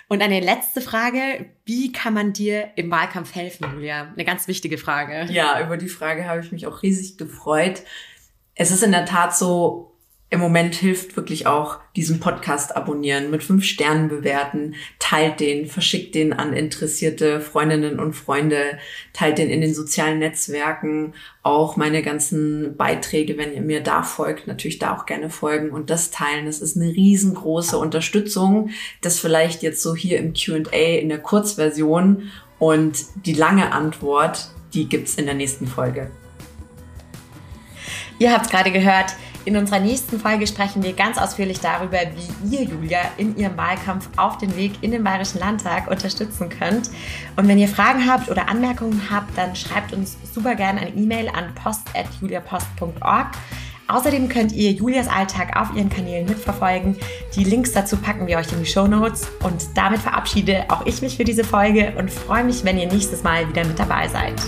Und 0.08 0.22
eine 0.22 0.38
letzte 0.38 0.80
Frage, 0.80 1.46
wie 1.64 1.90
kann 1.90 2.14
man 2.14 2.32
dir 2.32 2.70
im 2.76 2.92
Wahlkampf 2.92 3.34
helfen, 3.34 3.66
Julia? 3.74 4.12
Eine 4.12 4.24
ganz 4.24 4.46
wichtige 4.46 4.78
Frage. 4.78 5.26
Ja, 5.32 5.60
über 5.64 5.76
die 5.76 5.88
Frage 5.88 6.26
habe 6.26 6.40
ich 6.40 6.52
mich 6.52 6.68
auch 6.68 6.82
riesig 6.82 7.18
gefreut. 7.18 7.82
Es 8.54 8.70
ist 8.70 8.84
in 8.84 8.92
der 8.92 9.06
Tat 9.06 9.36
so, 9.36 9.91
im 10.32 10.40
Moment 10.40 10.74
hilft 10.74 11.14
wirklich 11.14 11.46
auch 11.46 11.76
diesen 11.94 12.18
Podcast 12.18 12.74
abonnieren, 12.74 13.30
mit 13.30 13.44
fünf 13.44 13.66
Sternen 13.66 14.08
bewerten, 14.08 14.76
teilt 14.98 15.40
den, 15.40 15.66
verschickt 15.66 16.14
den 16.14 16.32
an 16.32 16.54
interessierte 16.54 17.42
Freundinnen 17.42 18.00
und 18.00 18.14
Freunde, 18.14 18.78
teilt 19.12 19.36
den 19.36 19.50
in 19.50 19.60
den 19.60 19.74
sozialen 19.74 20.20
Netzwerken, 20.20 21.12
auch 21.42 21.76
meine 21.76 22.00
ganzen 22.00 22.78
Beiträge, 22.78 23.36
wenn 23.36 23.52
ihr 23.52 23.60
mir 23.60 23.82
da 23.82 24.02
folgt, 24.02 24.46
natürlich 24.46 24.78
da 24.78 24.96
auch 24.96 25.04
gerne 25.04 25.28
folgen 25.28 25.68
und 25.68 25.90
das 25.90 26.10
teilen. 26.10 26.46
Das 26.46 26.62
ist 26.62 26.78
eine 26.78 26.88
riesengroße 26.88 27.76
Unterstützung, 27.76 28.70
das 29.02 29.18
vielleicht 29.18 29.62
jetzt 29.62 29.82
so 29.82 29.94
hier 29.94 30.16
im 30.16 30.32
Q&A 30.32 30.98
in 30.98 31.10
der 31.10 31.18
Kurzversion 31.18 32.30
und 32.58 33.04
die 33.26 33.34
lange 33.34 33.70
Antwort, 33.70 34.48
die 34.72 34.88
gibt's 34.88 35.16
in 35.16 35.26
der 35.26 35.34
nächsten 35.34 35.66
Folge. 35.66 36.10
Ihr 38.18 38.32
habt 38.32 38.50
gerade 38.50 38.70
gehört, 38.70 39.14
in 39.44 39.56
unserer 39.56 39.80
nächsten 39.80 40.20
Folge 40.20 40.46
sprechen 40.46 40.82
wir 40.82 40.92
ganz 40.92 41.18
ausführlich 41.18 41.60
darüber, 41.60 41.98
wie 42.14 42.56
ihr 42.56 42.64
Julia 42.64 43.00
in 43.16 43.36
ihrem 43.36 43.56
Wahlkampf 43.56 44.08
auf 44.16 44.38
den 44.38 44.56
Weg 44.56 44.72
in 44.82 44.90
den 44.90 45.04
Bayerischen 45.04 45.40
Landtag 45.40 45.90
unterstützen 45.90 46.48
könnt. 46.48 46.90
Und 47.36 47.48
wenn 47.48 47.58
ihr 47.58 47.68
Fragen 47.68 48.08
habt 48.08 48.30
oder 48.30 48.48
Anmerkungen 48.48 49.02
habt, 49.10 49.36
dann 49.36 49.56
schreibt 49.56 49.92
uns 49.92 50.16
super 50.32 50.54
gerne 50.54 50.80
eine 50.80 50.90
E-Mail 50.90 51.28
an 51.28 51.54
post.juliapost.org. 51.54 53.28
Außerdem 53.88 54.28
könnt 54.28 54.52
ihr 54.52 54.70
Julias 54.70 55.08
Alltag 55.08 55.56
auf 55.56 55.74
ihren 55.76 55.90
Kanälen 55.90 56.26
mitverfolgen. 56.26 56.96
Die 57.36 57.44
Links 57.44 57.72
dazu 57.72 57.96
packen 57.96 58.26
wir 58.26 58.38
euch 58.38 58.50
in 58.52 58.60
die 58.60 58.66
Show 58.66 58.86
Notes. 58.86 59.28
Und 59.42 59.76
damit 59.76 60.00
verabschiede 60.00 60.64
auch 60.68 60.86
ich 60.86 61.02
mich 61.02 61.16
für 61.16 61.24
diese 61.24 61.44
Folge 61.44 61.92
und 61.98 62.10
freue 62.10 62.44
mich, 62.44 62.64
wenn 62.64 62.78
ihr 62.78 62.86
nächstes 62.86 63.22
Mal 63.22 63.48
wieder 63.48 63.64
mit 63.64 63.78
dabei 63.78 64.08
seid. 64.08 64.40